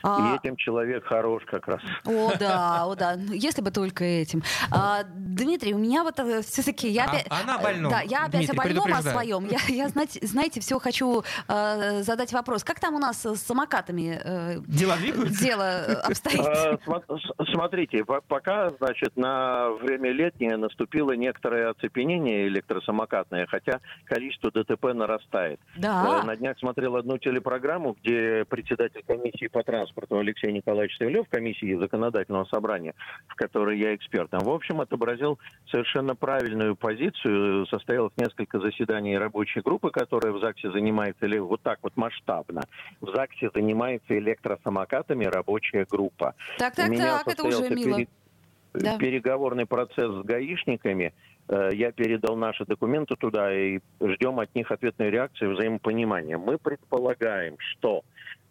А... 0.03 0.33
И 0.33 0.35
этим 0.35 0.57
человек 0.57 1.05
хорош 1.05 1.43
как 1.45 1.65
раз. 1.67 1.81
О, 2.05 2.33
да, 2.37 2.85
о, 2.85 2.95
да. 2.95 3.13
Если 3.13 3.61
бы 3.61 3.71
только 3.71 4.03
этим. 4.03 4.43
А, 4.69 5.03
Дмитрий, 5.15 5.73
у 5.73 5.77
меня 5.77 6.03
вот 6.03 6.19
э, 6.19 6.41
все-таки... 6.41 6.89
Я 6.89 7.05
а, 7.05 7.09
опять, 7.09 7.27
она 7.29 7.57
больна. 7.57 7.89
Да, 7.89 8.01
я 8.01 8.25
опять 8.25 8.47
Дмитрий, 8.47 8.57
о 8.57 8.61
больном, 8.61 8.93
о 8.93 9.01
своем. 9.01 9.47
Я, 9.47 9.59
я 9.69 9.87
знаете, 9.87 10.19
знаете, 10.27 10.59
все 10.59 10.77
хочу 10.77 11.23
э, 11.47 12.01
задать 12.01 12.33
вопрос. 12.33 12.65
Как 12.65 12.81
там 12.81 12.95
у 12.95 12.99
нас 12.99 13.25
с 13.25 13.37
самокатами 13.37 14.19
э, 14.21 14.59
Дела 14.67 14.97
двигаются? 14.97 15.41
дело 15.41 15.61
э, 15.61 15.93
обстоит? 16.03 16.45
А, 16.45 16.77
смотрите, 17.53 18.03
пока, 18.03 18.71
значит, 18.71 19.15
на 19.15 19.69
время 19.69 20.11
летнее 20.11 20.57
наступило 20.57 21.13
некоторое 21.13 21.69
оцепенение 21.69 22.47
электросамокатное, 22.47 23.45
хотя 23.45 23.79
количество 24.03 24.51
ДТП 24.51 24.93
нарастает. 24.93 25.61
Да. 25.77 26.23
На 26.23 26.35
днях 26.35 26.59
смотрел 26.59 26.97
одну 26.97 27.17
телепрограмму, 27.17 27.95
где 28.01 28.43
председатель 28.49 29.01
комиссии 29.07 29.47
по 29.47 29.63
транспорту 29.63 29.92
транспорта 29.93 30.19
Алексей 30.19 30.51
Николаевич 30.51 30.97
Савельев, 30.97 31.27
комиссии 31.29 31.75
законодательного 31.75 32.45
собрания, 32.45 32.93
в 33.27 33.36
которой 33.36 33.77
я 33.77 33.95
экспертом, 33.95 34.39
в 34.41 34.49
общем, 34.49 34.82
отобразил 34.82 35.39
совершенно 35.69 36.15
правильную 36.15 36.75
позицию. 36.75 37.65
Состоялось 37.67 38.13
несколько 38.17 38.60
заседаний 38.60 39.17
рабочей 39.17 39.62
группы, 39.62 39.91
которая 39.91 40.34
в 40.34 40.39
ЗАГСе 40.39 40.71
занимается, 40.71 41.25
или 41.25 41.38
вот 41.38 41.62
так 41.62 41.79
вот 41.82 41.95
масштабно, 41.95 42.63
в 43.01 43.13
ЗАГСе 43.13 43.51
занимается 43.53 44.17
электросамокатами 44.17 45.25
рабочая 45.25 45.86
группа. 45.89 46.36
Так, 46.58 46.75
так, 46.75 46.95
так, 46.95 47.27
это 47.27 47.43
уже 47.43 47.69
мило. 47.69 47.97
Пере... 47.97 48.08
Да. 48.73 48.97
Переговорный 48.97 49.67
процесс 49.67 50.12
с 50.12 50.23
гаишниками 50.23 51.13
э, 51.47 51.69
я 51.73 51.91
передал 51.91 52.36
наши 52.36 52.65
документы 52.65 53.15
туда 53.15 53.53
и 53.53 53.79
ждем 54.01 54.39
от 54.39 54.56
них 54.56 54.71
ответной 54.71 55.12
реакции, 55.12 55.45
взаимопонимания. 55.45 56.39
Мы 56.39 56.58
предполагаем, 56.58 57.56
что 57.60 58.03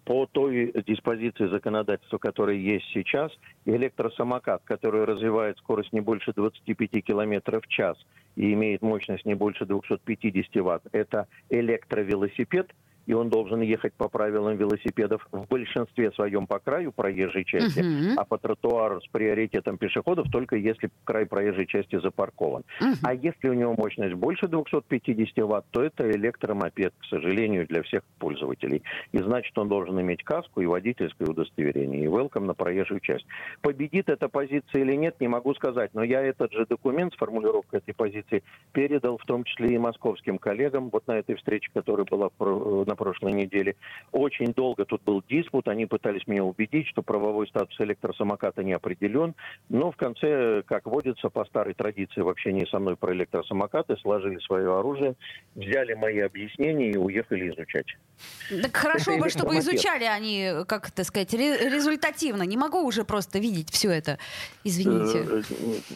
по 0.05 0.27
той 0.27 0.73
диспозиции 0.87 1.47
законодательства, 1.47 2.19
которая 2.19 2.57
есть 2.57 2.87
сейчас, 2.93 3.33
электросамокат, 3.65 4.63
который 4.65 5.05
развивает 5.05 5.59
скорость 5.59 5.93
не 5.93 6.01
больше 6.01 6.33
25 6.33 7.05
км 7.05 7.61
в 7.61 7.67
час 7.69 7.97
и 8.35 8.53
имеет 8.53 8.83
мощность 8.83 9.25
не 9.25 9.35
больше 9.35 9.65
250 9.65 10.57
ватт, 10.57 10.83
это 10.93 11.29
электровелосипед– 11.51 12.75
и 13.07 13.13
он 13.13 13.29
должен 13.29 13.61
ехать 13.61 13.93
по 13.95 14.09
правилам 14.09 14.57
велосипедов 14.57 15.27
в 15.33 15.47
большинстве 15.49 16.13
своем 16.13 16.47
по 16.47 16.59
краю 16.59 16.93
проезжей 16.93 17.45
части, 17.45 17.81
uh-huh. 17.81 18.15
а 18.17 18.25
по 18.25 18.39
тротуару 18.39 19.01
с 19.01 19.07
приоритетом 19.09 19.79
пешеходов 19.79 20.31
только 20.31 20.57
если 20.57 20.91
край 21.05 21.27
проезжей 21.27 21.67
части 21.67 21.99
запаркован. 21.99 22.63
Uh-huh. 22.81 22.95
А 23.03 23.15
если 23.15 23.49
у 23.49 23.55
него 23.55 23.75
мощность 23.75 24.15
больше 24.15 24.49
250 24.49 25.45
ватт, 25.45 25.67
то 25.71 25.83
это 25.83 26.11
электромопед, 26.11 26.93
к 26.99 27.05
сожалению, 27.07 27.67
для 27.67 27.83
всех 27.83 28.03
пользователей. 28.19 28.83
И 29.13 29.19
значит, 29.19 29.57
он 29.59 29.69
должен 29.69 30.01
иметь 30.01 30.23
каску 30.23 30.61
и 30.61 30.67
водительское 30.67 31.29
удостоверение, 31.29 32.05
и 32.05 32.07
welcome 32.07 32.45
на 32.45 32.55
проезжую 32.55 33.01
часть. 33.01 33.27
Победит 33.61 34.09
эта 34.09 34.29
позиция 34.29 34.83
или 34.83 34.95
нет, 34.95 35.21
не 35.21 35.29
могу 35.29 35.55
сказать, 35.55 35.91
но 35.95 36.03
я 36.03 36.23
этот 36.23 36.53
же 36.53 36.67
документ 36.67 37.15
с 37.15 37.17
формулировкой 37.17 37.81
этой 37.81 37.95
позиции 37.95 38.43
передал 38.73 39.19
в 39.19 39.25
том 39.25 39.45
числе 39.45 39.75
и 39.75 39.79
московским 39.79 40.39
коллегам 40.39 40.91
вот 40.91 41.07
на 41.07 41.19
этой 41.19 41.37
встрече, 41.37 41.71
которая 41.75 42.07
была 42.07 42.29
на 42.93 42.97
прошлой 42.97 43.33
неделе. 43.33 43.75
Очень 44.13 44.53
долго 44.53 44.85
тут 44.85 45.03
был 45.03 45.23
диспут, 45.27 45.69
они 45.69 45.87
пытались 45.87 46.27
меня 46.27 46.45
убедить, 46.45 46.87
что 46.89 47.03
правовой 47.03 47.49
статус 47.49 47.81
электросамоката 47.81 48.63
не 48.63 48.75
определен, 48.75 49.35
но 49.71 49.91
в 49.91 49.97
конце, 49.97 50.63
как 50.67 50.87
водится, 50.87 51.31
по 51.31 51.45
старой 51.47 51.73
традиции 51.73 52.21
в 52.21 52.29
общении 52.29 52.67
со 52.67 52.79
мной 52.79 52.97
про 52.97 53.15
электросамокаты, 53.15 53.97
сложили 53.97 54.39
свое 54.41 54.79
оружие, 54.79 55.15
взяли 55.55 55.95
мои 55.95 56.21
объяснения 56.21 56.93
и 56.93 56.97
уехали 56.97 57.51
изучать. 57.51 57.87
Так 58.63 58.77
хорошо 58.77 59.19
бы, 59.19 59.31
чтобы 59.31 59.59
изучали 59.59 60.05
они, 60.05 60.65
как 60.67 60.89
это 60.89 61.05
сказать, 61.05 61.33
результативно. 61.33 62.43
Не 62.43 62.57
могу 62.57 62.83
уже 62.87 63.05
просто 63.05 63.39
видеть 63.39 63.71
все 63.71 63.91
это. 63.91 64.19
Извините. 64.65 65.19
Э, 65.19 65.43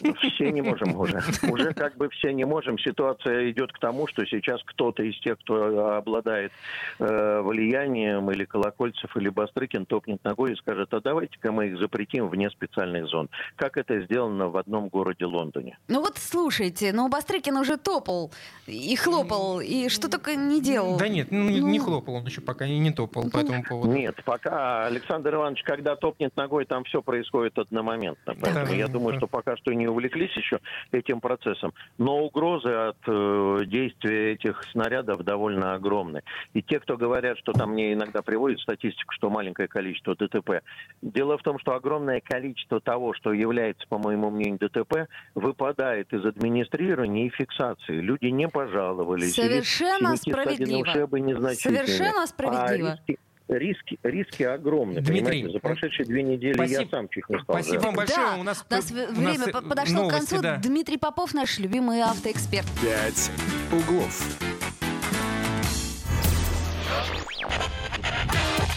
э, 0.03 0.13
все 0.33 0.51
не 0.51 0.61
можем 0.61 0.97
уже. 0.99 1.21
Уже 1.43 1.73
как 1.73 1.95
бы 1.97 2.09
все 2.09 2.33
не 2.33 2.45
можем. 2.45 2.79
Ситуация 2.79 3.51
идет 3.51 3.71
к 3.71 3.79
тому, 3.79 4.07
что 4.07 4.25
сейчас 4.25 4.61
кто-то 4.65 5.03
из 5.03 5.19
тех, 5.19 5.37
кто 5.39 5.97
обладает 5.97 6.51
э, 6.99 7.41
влиянием, 7.41 8.29
или 8.31 8.45
Колокольцев, 8.45 9.15
или 9.15 9.29
Бастрыкин 9.29 9.85
топнет 9.85 10.23
ногой 10.23 10.53
и 10.53 10.55
скажет, 10.55 10.93
а 10.93 11.01
давайте-ка 11.01 11.51
мы 11.51 11.67
их 11.67 11.79
запретим 11.79 12.29
вне 12.29 12.49
специальных 12.49 13.07
зон. 13.07 13.29
Как 13.55 13.77
это 13.77 14.01
сделано 14.01 14.49
в 14.49 14.57
одном 14.57 14.89
городе 14.89 15.25
Лондоне. 15.25 15.77
Ну 15.87 16.01
вот 16.01 16.17
слушайте, 16.17 16.91
ну 16.91 17.07
Бастрыкин 17.07 17.55
уже 17.57 17.77
топал 17.77 18.31
и 18.65 18.95
хлопал, 18.95 19.46
и 19.61 19.89
что 19.89 20.09
только 20.09 20.35
не 20.35 20.61
делал. 20.61 20.97
Да 20.97 21.07
нет, 21.07 21.27
ну, 21.31 21.43
ну... 21.43 21.67
не 21.67 21.79
хлопал 21.79 22.15
он 22.15 22.25
еще 22.25 22.41
пока 22.41 22.67
не, 22.67 22.79
не 22.79 22.91
топал 22.91 23.23
ну, 23.25 23.29
по 23.29 23.37
этому 23.37 23.63
поводу. 23.63 23.91
Нет, 23.91 24.15
пока 24.25 24.85
Александр 24.85 25.35
Иванович, 25.35 25.63
когда 25.63 25.95
топнет 25.95 26.35
ногой, 26.35 26.65
там 26.65 26.83
все 26.83 27.01
происходит 27.01 27.57
одномоментно. 27.57 28.35
Поэтому 28.39 28.65
да, 28.67 28.73
я 28.73 28.87
да, 28.87 28.93
думаю, 28.93 29.17
что 29.17 29.27
пока 29.27 29.57
что 29.57 29.73
не 29.73 29.87
увлеклись 29.87 30.35
еще 30.35 30.59
этим 30.91 31.19
процессом. 31.19 31.73
Но 31.97 32.19
угрозы 32.19 32.69
от 32.69 32.97
э, 33.07 33.65
действия 33.65 34.33
этих 34.33 34.63
снарядов 34.71 35.23
довольно 35.23 35.73
огромны. 35.73 36.21
И 36.53 36.61
те, 36.61 36.79
кто 36.79 36.97
говорят, 36.97 37.37
что 37.39 37.53
там 37.53 37.71
мне 37.71 37.93
иногда 37.93 38.21
приводят 38.21 38.59
статистику, 38.59 39.13
что 39.13 39.29
маленькое 39.29 39.67
количество 39.67 40.15
ДТП. 40.15 40.61
Дело 41.01 41.37
в 41.37 41.43
том, 41.43 41.59
что 41.59 41.73
огромное 41.73 42.21
количество 42.21 42.79
того, 42.79 43.13
что 43.13 43.33
является, 43.33 43.87
по 43.87 43.97
моему 43.97 44.29
мнению, 44.29 44.59
ДТП, 44.59 45.07
выпадает 45.35 46.13
из 46.13 46.25
администрирования 46.25 47.27
и 47.27 47.29
фиксации. 47.29 47.99
Люди 47.99 48.27
не 48.27 48.47
пожаловались. 48.47 49.36
Совершенно 49.41 50.15
справедливо. 50.17 51.53
Совершенно 51.53 52.27
справедливо. 52.27 52.89
А 52.89 52.97
риски, 53.07 53.19
риски, 53.47 53.99
риски 54.03 54.43
огромные. 54.43 55.01
Дмитрий, 55.01 55.51
за 55.51 55.59
прошедшие 55.59 56.05
две 56.05 56.23
недели 56.23 56.53
спасибо, 56.53 56.81
я 56.81 56.87
сам 56.89 57.09
чуть 57.09 57.29
не 57.29 57.39
стал. 57.39 57.55
Спасибо 57.55 57.81
вам 57.81 57.95
большое. 57.95 58.17
Да, 58.17 58.35
у 58.37 58.43
нас, 58.43 58.65
у 58.69 58.73
нас 58.73 58.91
время 58.91 59.37
нас 59.39 59.63
подошло 59.63 59.95
новости, 60.01 60.15
к 60.15 60.17
концу. 60.17 60.41
Да. 60.41 60.57
Дмитрий 60.57 60.97
Попов, 60.97 61.33
наш 61.33 61.57
любимый 61.59 62.01
автоэксперт. 62.01 62.67
Пять 62.81 63.31
углов. 63.71 64.37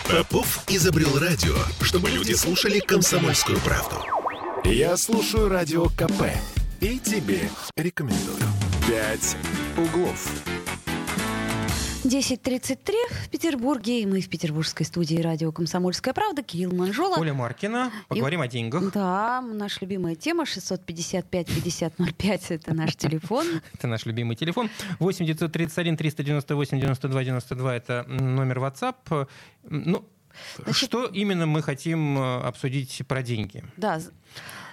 Попов 0.09 0.65
изобрел 0.69 1.19
радио, 1.19 1.55
чтобы 1.83 2.11
люди 2.11 2.33
слушали 2.33 2.81
комсомольскую 2.81 3.59
правду. 3.61 3.97
Я 4.65 4.97
слушаю 4.97 5.49
радио 5.49 5.87
КП 5.87 6.25
и 6.81 6.99
тебе 6.99 7.41
рекомендую. 7.77 8.37
«Пять 8.91 9.37
углов». 9.77 10.43
10.33 12.03 12.93
в 13.25 13.29
Петербурге, 13.29 14.03
и 14.03 14.07
мы 14.07 14.21
в 14.21 14.29
петербургской 14.29 14.85
студии 14.85 15.23
радио 15.23 15.53
«Комсомольская 15.53 16.13
правда». 16.13 16.43
Кирилл 16.43 16.75
Манжола. 16.75 17.17
Оля 17.17 17.33
Маркина. 17.33 17.93
Поговорим 18.09 18.43
и, 18.43 18.47
о 18.47 18.49
деньгах. 18.49 18.93
Да, 18.93 19.43
наша 19.43 19.79
любимая 19.83 20.17
тема 20.17 20.43
655-5005— 20.43 22.47
это 22.49 22.75
наш 22.75 22.97
телефон. 22.97 23.47
Это 23.75 23.87
наш 23.87 24.07
любимый 24.07 24.35
телефон. 24.35 24.69
8 24.99 25.25
931 25.25 25.97
398 25.97 26.81
92 26.81 27.25
92— 27.25 27.75
это 27.77 28.05
номер 28.09 28.59
WhatsApp. 28.59 29.29
Ну, 29.69 30.05
что 30.73 31.07
именно 31.07 31.47
мы 31.47 31.63
хотим 31.63 32.19
э, 32.19 32.41
обсудить 32.41 33.03
про 33.07 33.23
деньги? 33.23 33.63
Да, 33.77 34.01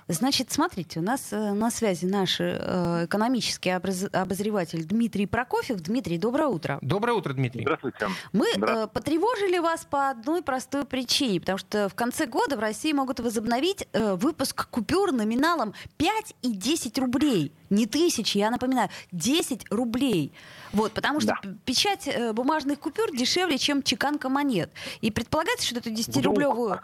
Значит, 0.09 0.51
смотрите, 0.51 0.99
у 0.99 1.03
нас 1.03 1.33
э, 1.33 1.51
на 1.51 1.69
связи 1.69 2.05
наш 2.05 2.39
э, 2.39 3.05
экономический 3.05 3.71
обозреватель 3.71 4.85
Дмитрий 4.85 5.25
Прокофьев. 5.25 5.81
Дмитрий, 5.81 6.17
доброе 6.17 6.47
утро. 6.47 6.79
Доброе 6.81 7.11
утро, 7.11 7.33
Дмитрий. 7.33 7.63
Здравствуйте. 7.63 8.07
Мы 8.31 8.45
э, 8.45 8.53
Здравствуйте. 8.55 8.91
потревожили 8.93 9.59
вас 9.59 9.85
по 9.85 10.09
одной 10.09 10.41
простой 10.43 10.85
причине, 10.85 11.41
потому 11.41 11.57
что 11.57 11.89
в 11.89 11.95
конце 11.95 12.25
года 12.25 12.55
в 12.55 12.59
России 12.59 12.93
могут 12.93 13.19
возобновить 13.19 13.85
выпуск 13.93 14.69
купюр 14.69 15.11
номиналом 15.11 15.73
5 15.97 16.35
и 16.41 16.53
10 16.53 16.97
рублей. 16.99 17.51
Не 17.69 17.85
тысячи, 17.85 18.37
я 18.37 18.49
напоминаю, 18.49 18.89
10 19.11 19.69
рублей. 19.71 20.31
Вот, 20.71 20.93
потому 20.93 21.19
что 21.19 21.37
да. 21.43 21.49
печать 21.65 22.09
бумажных 22.31 22.79
купюр 22.79 23.11
дешевле, 23.11 23.57
чем 23.57 23.83
чеканка 23.83 24.29
монет. 24.29 24.71
И 25.01 25.11
предполагается, 25.11 25.67
что 25.67 25.79
эту 25.79 25.89
10-рублевую 25.89 26.79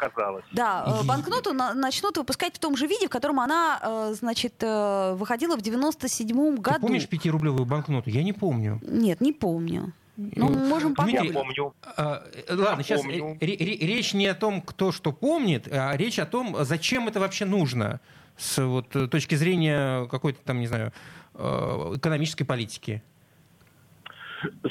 да, 0.52 1.02
банкноту 1.06 1.54
начнут 1.54 2.18
выпускать 2.18 2.56
в 2.56 2.60
том 2.60 2.76
же 2.76 2.86
виде, 2.88 3.08
котором 3.14 3.40
она, 3.40 3.80
э, 3.82 4.14
значит, 4.16 4.56
э, 4.62 5.14
выходила 5.14 5.56
в 5.56 5.62
97-м 5.62 6.56
году. 6.58 6.76
Ты 6.76 6.82
помнишь 6.82 7.08
пятирублевую 7.08 7.66
банкноту? 7.66 8.10
Я 8.10 8.24
не 8.24 8.34
помню. 8.34 8.80
Нет, 8.82 9.22
не 9.22 9.32
помню. 9.32 9.94
Ну, 10.18 10.50
можем 10.50 10.94
Дмитрий, 10.94 11.28
Я 11.28 11.34
помню. 11.34 11.74
А, 11.98 12.24
ладно, 12.50 12.80
Я 12.80 12.84
сейчас 12.84 13.02
помню. 13.02 13.38
речь 13.40 14.14
не 14.14 14.28
о 14.28 14.36
том, 14.36 14.62
кто 14.62 14.92
что 14.92 15.12
помнит, 15.12 15.68
а 15.72 15.96
речь 15.96 16.20
о 16.20 16.26
том, 16.26 16.56
зачем 16.60 17.08
это 17.08 17.20
вообще 17.20 17.46
нужно 17.46 18.00
с 18.38 18.64
вот, 18.64 18.90
точки 19.10 19.36
зрения 19.36 20.06
какой-то 20.08 20.40
там, 20.44 20.60
не 20.60 20.68
знаю, 20.68 20.92
экономической 21.34 22.44
политики. 22.44 23.02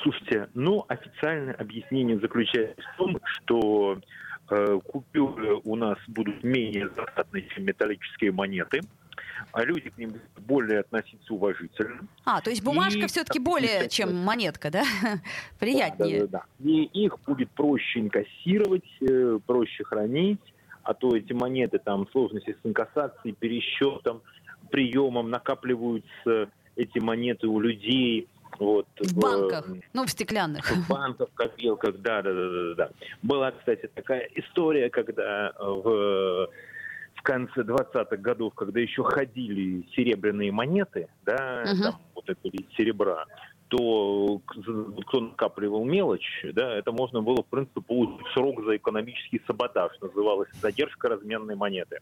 Слушайте, 0.02 0.48
ну, 0.54 0.84
официальное 0.86 1.54
объяснение 1.54 2.20
заключается 2.20 2.82
в 2.94 2.96
том, 2.98 3.18
что 3.24 3.98
Э, 3.98 4.31
купюры 4.86 5.60
у 5.64 5.76
нас 5.76 5.98
будут 6.08 6.42
менее 6.42 6.88
затратны, 6.88 7.42
чем 7.54 7.64
металлические 7.64 8.32
монеты 8.32 8.80
а 9.52 9.64
люди 9.64 9.90
к 9.90 9.98
ним 9.98 10.12
более 10.46 10.80
относиться 10.80 11.34
уважительно. 11.34 12.06
А, 12.24 12.40
то 12.40 12.50
есть 12.50 12.62
бумажка 12.62 13.06
все-таки 13.06 13.38
более, 13.38 13.88
чем 13.88 14.14
монетка, 14.14 14.70
да? 14.72 14.84
Приятнее. 15.58 16.20
Да, 16.20 16.26
да, 16.26 16.44
да. 16.60 16.70
И 16.70 16.84
их 16.84 17.18
будет 17.26 17.50
проще 17.50 18.00
инкассировать, 18.00 18.84
э, 19.00 19.38
проще 19.44 19.84
хранить, 19.84 20.40
а 20.82 20.94
то 20.94 21.16
эти 21.16 21.32
монеты, 21.32 21.78
там, 21.78 22.08
сложности 22.10 22.56
с 22.62 22.66
инкассацией, 22.66 23.34
пересчетом, 23.34 24.22
приемом, 24.70 25.30
накапливаются 25.30 26.48
эти 26.76 26.98
монеты 26.98 27.46
у 27.48 27.60
людей. 27.60 28.28
Вот, 28.58 28.86
в, 28.98 29.12
в 29.12 29.18
банках, 29.18 29.66
ну, 29.92 30.04
в 30.04 30.10
стеклянных. 30.10 30.70
В 30.70 30.88
банках, 30.88 31.28
в 31.30 31.34
копилках, 31.34 31.96
да, 31.98 32.22
да, 32.22 32.32
да, 32.32 32.74
да. 32.74 32.90
Была, 33.22 33.50
кстати, 33.52 33.88
такая 33.94 34.28
история, 34.34 34.90
когда 34.90 35.52
в 35.58 36.48
в 37.14 37.24
конце 37.24 37.60
20-х 37.60 38.16
годов, 38.16 38.52
когда 38.54 38.80
еще 38.80 39.04
ходили 39.04 39.86
серебряные 39.94 40.50
монеты, 40.50 41.06
да, 41.24 41.62
uh-huh. 41.62 41.82
там, 41.82 42.00
вот 42.16 42.28
это 42.28 42.40
серебра, 42.76 43.26
то 43.72 44.42
кто 44.44 45.20
накапливал 45.20 45.84
мелочь, 45.84 46.44
да, 46.52 46.74
это 46.74 46.92
можно 46.92 47.22
было, 47.22 47.42
в 47.42 47.46
принципе, 47.46 47.80
получить 47.80 48.26
срок 48.34 48.62
за 48.66 48.76
экономический 48.76 49.40
саботаж. 49.46 49.92
Называлось 50.02 50.50
задержка 50.60 51.08
разменной 51.08 51.54
монеты. 51.54 52.00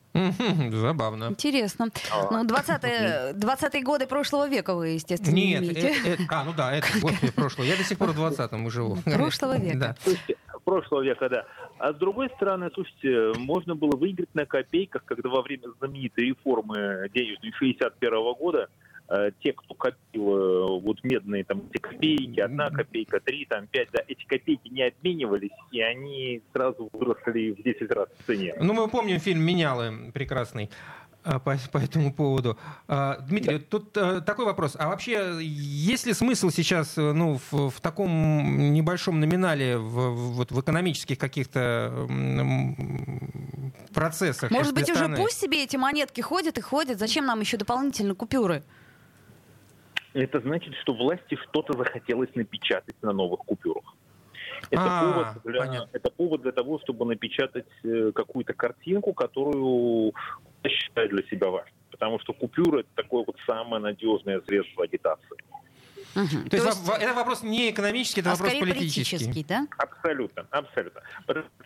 Забавно. 0.73 1.29
Интересно. 1.31 1.91
А. 2.13 2.29
Ну, 2.33 2.45
20-е, 2.45 3.35
20 3.35 3.85
годы 3.85 4.09
прошлого 4.09 4.49
века 4.49 4.75
вы, 4.75 4.89
естественно, 4.89 5.33
Нет, 5.33 5.61
не 5.61 5.69
имеете. 5.69 5.89
Это, 5.89 6.09
это, 6.09 6.23
а, 6.29 6.45
ну 6.45 6.53
да, 6.57 6.73
это 6.73 6.89
господи, 7.01 7.33
прошлого. 7.33 7.67
Я 7.67 7.77
до 7.77 7.85
сих 7.85 7.99
пор 7.99 8.11
в 8.11 8.21
20-м 8.21 8.69
живу. 8.69 8.97
Прошлого 9.05 9.57
века. 9.57 9.79
Да. 9.79 9.97
Слушайте, 10.03 10.37
прошлого 10.65 11.03
века, 11.03 11.29
да. 11.29 11.45
А 11.79 11.93
с 11.93 11.97
другой 11.97 12.31
стороны, 12.31 12.69
слушайте, 12.75 13.39
можно 13.39 13.77
было 13.77 13.97
выиграть 13.97 14.35
на 14.35 14.45
копейках, 14.45 15.05
когда 15.05 15.29
во 15.29 15.43
время 15.43 15.69
знаменитой 15.79 16.27
реформы 16.27 17.09
денежной 17.15 17.53
61 17.53 18.35
года 18.35 18.69
Э, 18.71 18.90
те, 19.43 19.53
кто 19.53 19.75
копил 19.75 20.37
э, 20.37 20.81
вот 20.81 21.03
медные 21.03 21.43
там 21.43 21.63
эти 21.73 21.81
копейки, 21.81 22.39
одна 22.39 22.71
копейка, 22.71 23.19
три, 23.19 23.45
там 23.45 23.67
пять, 23.67 23.89
да, 23.93 24.03
эти 24.07 24.25
копейки 24.25 24.69
не 24.69 24.87
обменивались, 24.87 25.51
и 25.73 25.81
они 25.81 26.43
сразу 26.53 26.89
выросли 26.93 27.51
в 27.51 27.63
10 27.63 27.91
раз 27.91 28.09
в 28.19 28.27
цене. 28.27 28.55
Ну, 28.61 28.73
мы 28.73 28.89
помним 28.89 29.19
фильм 29.19 29.43
«Менялы» 29.43 30.13
прекрасный 30.15 30.71
э, 31.25 31.41
по, 31.41 31.57
по 31.73 31.79
этому 31.79 32.15
поводу. 32.15 32.57
Дмитрий, 32.87 33.59
да. 33.59 33.65
тут 33.69 33.93
такой 33.93 34.45
вопрос. 34.45 34.77
А 34.79 34.89
вообще, 34.89 35.39
есть 35.41 36.07
ли 36.07 36.13
смысл 36.13 36.51
сейчас 36.51 36.97
ну, 36.97 37.41
в, 37.51 37.71
в 37.71 37.81
таком 37.81 38.73
небольшом 38.73 39.19
номинале, 39.19 39.77
в, 39.77 40.35
вот, 40.35 40.53
в 40.53 40.61
экономических 40.61 41.19
каких-то 41.19 42.07
процессах? 43.93 44.53
Может 44.53 44.73
быть, 44.73 44.85
страны? 44.85 45.15
уже 45.15 45.23
пусть 45.23 45.41
себе 45.41 45.65
эти 45.65 45.77
монетки 45.77 46.21
ходят 46.21 46.59
и 46.59 46.61
ходят. 46.61 47.01
Зачем 47.01 47.27
нам 47.27 47.41
еще 47.41 47.57
дополнительно 47.57 48.15
купюры? 48.15 48.63
Это 50.15 50.41
значит, 50.41 50.75
что 50.83 50.95
власти 50.95 51.37
что-то 51.37 51.77
захотелось 51.77 52.35
напечатать 52.35 52.97
на 53.03 53.13
новых 53.13 53.41
купюрах. 53.41 53.97
Это, 54.71 54.83
а, 54.85 55.13
повод 55.13 55.43
для, 55.45 55.89
это 55.93 56.11
повод 56.11 56.43
для 56.43 56.53
того, 56.53 56.79
чтобы 56.81 57.07
напечатать 57.07 57.67
э, 57.83 58.13
какую-то 58.15 58.53
картинку, 58.53 59.15
которую 59.15 60.13
считают 60.67 61.13
для 61.13 61.23
себя 61.25 61.49
важной. 61.49 61.73
Потому 61.91 62.19
что 62.21 62.33
купюра– 62.35 62.81
это 62.81 62.89
такое 62.95 63.25
вот 63.27 63.37
самое 63.47 63.83
надежное 63.83 64.41
средство 64.47 64.85
агитации. 64.85 65.37
Угу. 66.17 66.45
То, 66.45 66.51
То 66.51 66.57
есть, 66.57 66.67
есть 66.67 67.03
это 67.03 67.15
вопрос 67.15 67.43
не 67.43 67.71
экономический, 67.71 68.21
это 68.21 68.33
а 68.33 68.35
вопрос 68.35 68.53
политический. 68.59 69.17
политический 69.17 69.45
да? 69.45 69.67
Абсолютно, 69.79 70.47
абсолютно. 70.51 71.03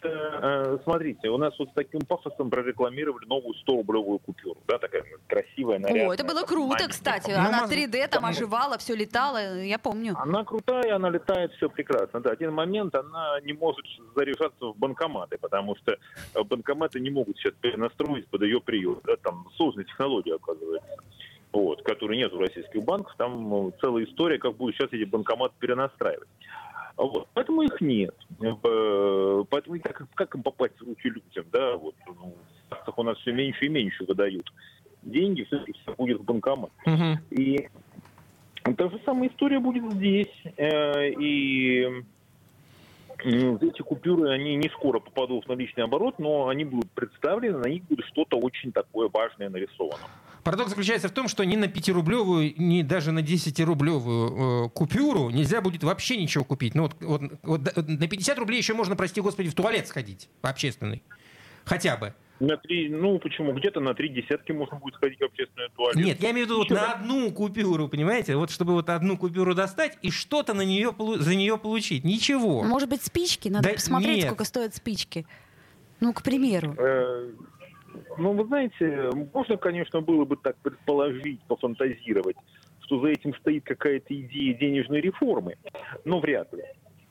Э, 0.03 0.79
смотрите, 0.85 1.29
у 1.29 1.39
нас 1.39 1.59
вот 1.59 1.71
с 1.71 1.73
таким 1.73 2.01
пафосом 2.03 2.51
прорекламировали 2.51 3.27
новую 3.27 3.55
100-рублевую 3.67 4.19
купюру, 4.19 4.59
да, 4.67 4.79
такая 4.79 5.05
красивая, 5.27 5.79
нарядная. 5.79 6.09
О, 6.09 6.15
это 6.15 6.25
было 6.25 6.43
круто, 6.43 6.89
кстати. 6.89 7.31
Ну, 7.31 7.39
она 7.39 7.67
3D 7.67 8.09
там 8.09 8.25
оживала, 8.27 8.77
все 8.79 8.95
летало, 8.95 9.63
я 9.63 9.79
помню. 9.79 10.15
Она 10.19 10.45
крутая, 10.45 10.97
она 10.97 11.11
летает, 11.11 11.53
все 11.55 11.69
прекрасно. 11.69 12.21
Да, 12.21 12.31
один 12.31 12.53
момент, 12.53 12.95
она 12.95 13.41
не 13.43 13.53
может 13.53 13.87
заряжаться 14.15 14.67
в 14.67 14.77
банкоматы, 14.77 15.39
потому 15.39 15.77
что 15.77 15.97
банкоматы 16.45 17.01
не 17.01 17.11
могут 17.11 17.39
сейчас 17.39 17.55
перенастроить 17.61 18.29
под 18.29 18.43
ее 18.43 18.61
прием. 18.61 19.01
Да, 19.05 19.17
там 19.17 19.49
сложная 19.57 19.85
технология, 19.85 20.35
оказывается 20.35 20.97
вот, 21.55 21.83
который 21.83 22.17
нет 22.17 22.33
в 22.33 22.40
российских 22.40 22.85
банках, 22.85 23.14
там 23.17 23.49
ну, 23.49 23.73
целая 23.81 24.05
история, 24.05 24.38
как 24.38 24.57
будет 24.57 24.75
сейчас 24.75 24.93
эти 24.93 25.05
банкоматы 25.05 25.55
перенастраивать. 25.59 26.29
Вот. 26.97 27.29
Поэтому 27.35 27.62
их 27.62 27.81
нет. 27.81 28.14
Э, 28.40 29.45
поэтому 29.49 29.81
как, 29.81 30.07
как 30.14 30.35
им 30.35 30.43
попасть 30.43 30.79
в 30.81 30.87
руки 30.87 31.09
людям? 31.09 31.45
Да? 31.53 31.77
Вот, 31.77 31.95
ну, 32.07 32.35
у 32.97 33.03
нас 33.03 33.19
все 33.19 33.33
меньше 33.33 33.67
и 33.67 33.69
меньше 33.69 34.05
выдают 34.05 34.53
деньги, 35.03 35.45
все, 35.45 35.64
все 35.64 35.95
будет 35.97 36.21
в 36.21 36.25
банкомат. 36.25 36.71
Угу. 36.87 37.19
И 37.31 37.69
та 38.77 38.88
же 38.88 39.01
самая 39.05 39.29
история 39.29 39.61
будет 39.61 39.93
здесь. 39.93 40.43
Э, 40.57 41.09
и 41.09 42.05
эти 43.19 43.83
купюры, 43.83 44.31
они 44.31 44.57
не 44.57 44.69
скоро 44.71 44.99
попадут 44.99 45.45
в 45.45 45.49
наличный 45.49 45.85
оборот, 45.85 46.19
но 46.19 46.49
они 46.49 46.64
будут 46.64 46.90
представлены, 46.93 47.59
на 47.59 47.69
них 47.69 47.85
будет 47.85 48.05
что-то 48.07 48.38
очень 48.38 48.73
такое 48.73 49.09
важное 49.12 49.49
нарисовано. 49.49 50.05
Парадокс 50.45 50.71
заключается 50.71 51.09
в 51.09 51.13
том, 51.13 51.27
что 51.27 51.43
ни 51.45 51.57
на 51.57 51.65
5-рублевую, 51.65 52.55
ни 52.59 52.83
даже 52.83 53.13
на 53.13 53.21
10-рублевую 53.21 54.67
э, 54.67 54.69
купюру 54.71 55.31
нельзя 55.31 55.63
будет 55.63 55.83
вообще 55.83 56.19
ничего 56.19 56.45
купить. 56.45 56.75
Ну 56.75 56.83
вот, 56.83 56.97
вот, 57.01 57.23
вот 57.43 57.89
на 57.89 58.07
50 58.07 58.39
рублей 58.39 58.59
еще 58.59 58.75
можно, 58.75 58.95
прости 58.95 59.23
господи, 59.23 59.49
в 59.49 59.55
туалет 59.55 59.89
сходить 59.89 60.29
общественный. 60.43 61.03
Хотя 61.65 61.97
бы. 61.97 62.15
На 62.41 62.57
три, 62.59 62.89
ну 62.89 63.19
почему? 63.19 63.53
Где-то 63.55 63.81
на 63.81 63.95
три 63.95 64.09
десятки 64.11 64.53
можно 64.53 64.77
будет 64.77 64.97
сходить 64.97 65.19
в 65.21 65.25
общественный 65.25 65.69
туалет. 65.75 65.97
Нет, 65.97 66.23
я 66.23 66.33
имею 66.33 66.47
в 66.47 66.51
виду 66.51 66.59
вот 66.59 66.71
на 66.71 66.93
одну 66.93 67.31
купюру, 67.31 67.89
понимаете? 67.89 68.37
Вот 68.37 68.51
чтобы 68.51 68.73
вот 68.75 68.91
одну 68.91 69.17
купюру 69.17 69.55
достать 69.55 69.97
и 70.03 70.11
что-то 70.11 70.53
на 70.53 70.63
нее, 70.63 70.95
за 71.19 71.35
нее 71.37 71.57
получить. 71.57 72.05
Ничего. 72.05 72.63
Может 72.65 72.89
быть, 72.91 73.03
спички? 73.03 73.49
Надо 73.49 73.69
да 73.69 73.75
посмотреть, 73.75 74.17
нет. 74.17 74.27
сколько 74.27 74.45
стоят 74.45 74.75
спички. 74.75 75.27
Ну, 76.01 76.13
к 76.13 76.23
примеру. 76.23 76.75
Э, 76.77 77.31
ну, 78.19 78.33
вы 78.33 78.45
знаете, 78.45 79.11
можно, 79.33 79.57
конечно, 79.57 80.01
было 80.01 80.25
бы 80.25 80.37
так 80.37 80.57
предположить, 80.57 81.41
пофантазировать, 81.43 82.37
что 82.81 83.01
за 83.01 83.09
этим 83.09 83.35
стоит 83.35 83.65
какая-то 83.65 84.15
идея 84.15 84.55
денежной 84.55 85.01
реформы, 85.01 85.57
но 86.05 86.21
вряд 86.21 86.53
ли. 86.53 86.63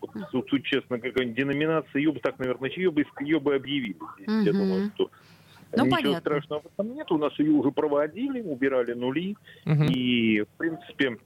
Вот, 0.02 0.12
тут, 0.32 0.48
тут 0.48 0.64
честно, 0.64 1.00
какая-нибудь 1.00 1.38
деноминация, 1.38 2.00
ее 2.00 2.12
бы 2.12 2.20
так, 2.20 2.38
наверное, 2.38 2.70
ее 2.70 2.92
бы, 2.92 3.06
ее 3.22 3.40
бы 3.40 3.56
объявили. 3.56 3.96
Угу. 3.96 4.32
Я 4.44 4.52
думаю, 4.52 4.92
что 4.96 5.10
ну, 5.76 5.86
Ничего 5.86 5.98
понятно. 5.98 6.20
страшного 6.20 6.62
в 6.62 6.66
этом 6.68 6.94
нет. 6.94 7.12
У 7.12 7.18
нас 7.18 7.38
ее 7.40 7.52
уже 7.52 7.72
проводили, 7.72 8.42
убирали 8.42 8.94
нули. 8.94 9.36
Угу. 9.66 9.84
И, 9.86 10.42
в 10.42 10.58
принципе, 10.58 11.18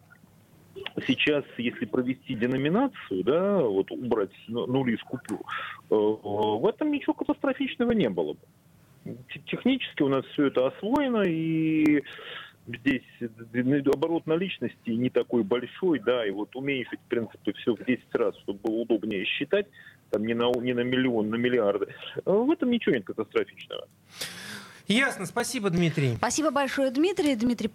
сейчас, 1.05 1.43
если 1.57 1.85
провести 1.85 2.33
деноминацию, 2.35 3.23
да, 3.23 3.61
вот 3.61 3.91
убрать 3.91 4.31
нули 4.47 4.95
с 4.95 5.03
купюр, 5.03 5.39
э, 5.89 5.95
в 5.95 6.65
этом 6.65 6.91
ничего 6.91 7.13
катастрофичного 7.13 7.91
не 7.91 8.09
было 8.09 8.33
бы 8.33 8.39
технически 9.45 10.03
у 10.03 10.07
нас 10.07 10.25
все 10.33 10.47
это 10.47 10.67
освоено, 10.67 11.23
и 11.23 12.03
здесь 12.67 13.03
оборот 13.93 14.27
наличности 14.27 14.89
не 14.89 15.09
такой 15.09 15.43
большой, 15.43 15.99
да, 15.99 16.25
и 16.25 16.31
вот 16.31 16.55
уменьшить, 16.55 16.99
в 16.99 17.09
принципе, 17.09 17.53
все 17.53 17.75
в 17.75 17.83
10 17.85 18.03
раз, 18.13 18.37
чтобы 18.39 18.59
было 18.59 18.81
удобнее 18.81 19.25
считать, 19.25 19.67
там 20.09 20.25
не 20.25 20.33
на, 20.33 20.51
не 20.59 20.73
на 20.73 20.81
миллион, 20.81 21.29
на 21.29 21.35
миллиарды, 21.35 21.87
в 22.25 22.51
этом 22.51 22.71
ничего 22.71 22.95
нет 22.95 23.05
катастрофичного. 23.05 23.87
Ясно, 24.87 25.25
спасибо, 25.25 25.69
Дмитрий. 25.69 26.15
Спасибо 26.15 26.49
большое, 26.49 26.91
Дмитрий. 26.91 27.35
Дмитрий, 27.35 27.69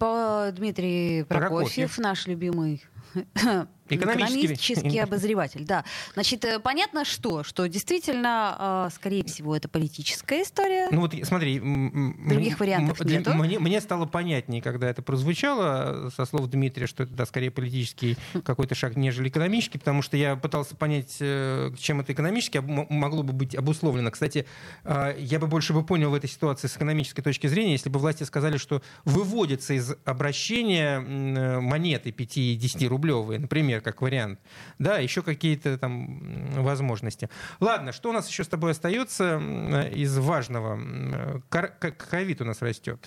Дмитрий 0.51 1.23
Прокофьев, 1.25 1.27
Прокофьев, 1.27 1.97
наш 1.99 2.25
любимый 2.25 2.81
Экономический. 3.89 4.45
Экономический 4.45 4.99
обозреватель, 4.99 5.65
да. 5.65 5.83
Значит, 6.13 6.45
э, 6.45 6.59
понятно 6.59 7.03
что? 7.03 7.43
Что 7.43 7.67
действительно, 7.67 8.55
а, 8.57 8.89
скорее 8.89 9.23
всего, 9.25 9.55
это 9.55 9.67
политическая 9.67 10.41
история. 10.43 10.87
Ну 10.89 11.01
вот 11.01 11.13
смотри. 11.23 11.59
Других 11.59 12.59
вариантов 12.59 13.01
нету. 13.01 13.33
Мне, 13.33 13.59
мне 13.59 13.81
стало 13.81 14.05
понятнее, 14.05 14.61
когда 14.61 14.89
это 14.89 15.01
прозвучало, 15.01 16.09
со 16.15 16.25
слов 16.25 16.47
Дмитрия, 16.47 16.87
что 16.87 17.03
это, 17.03 17.13
да, 17.13 17.25
скорее 17.25 17.51
политический 17.51 18.17
какой-то 18.43 18.73
шаг, 18.73 18.95
нежели 18.95 19.29
экономический, 19.29 19.77
потому 19.77 20.01
что 20.01 20.15
я 20.15 20.35
пытался 20.35 20.75
понять, 20.75 21.17
э, 21.19 21.71
чем 21.77 21.99
это 21.99 22.13
экономически 22.13 22.59
могло 22.59 23.23
бы 23.23 23.33
быть 23.33 23.55
обусловлено. 23.55 24.11
Кстати, 24.11 24.45
я 24.85 25.39
бы 25.39 25.47
больше 25.47 25.73
бы 25.73 25.83
понял 25.83 26.09
в 26.09 26.13
этой 26.13 26.29
ситуации 26.29 26.67
с 26.67 26.75
экономической 26.77 27.21
точки 27.21 27.47
зрения, 27.47 27.73
если 27.73 27.89
бы 27.89 27.99
власти 27.99 28.23
сказали, 28.23 28.57
что 28.57 28.81
выводится 29.05 29.73
из 29.73 29.93
обращения 30.05 30.99
э, 30.99 31.59
монеты 31.59 32.11
5 32.11 32.37
и 32.37 32.55
10 32.55 32.89
рублевые, 33.03 33.39
например, 33.39 33.81
как 33.81 34.01
вариант. 34.01 34.39
Да, 34.79 34.97
еще 34.97 35.21
какие-то 35.21 35.77
там 35.77 36.63
возможности. 36.63 37.29
Ладно, 37.59 37.91
что 37.91 38.09
у 38.09 38.13
нас 38.13 38.27
еще 38.27 38.43
с 38.43 38.47
тобой 38.47 38.71
остается 38.71 39.39
из 39.93 40.17
важного? 40.17 41.41
Ковид 41.49 42.41
у 42.41 42.45
нас 42.45 42.61
растет. 42.61 43.05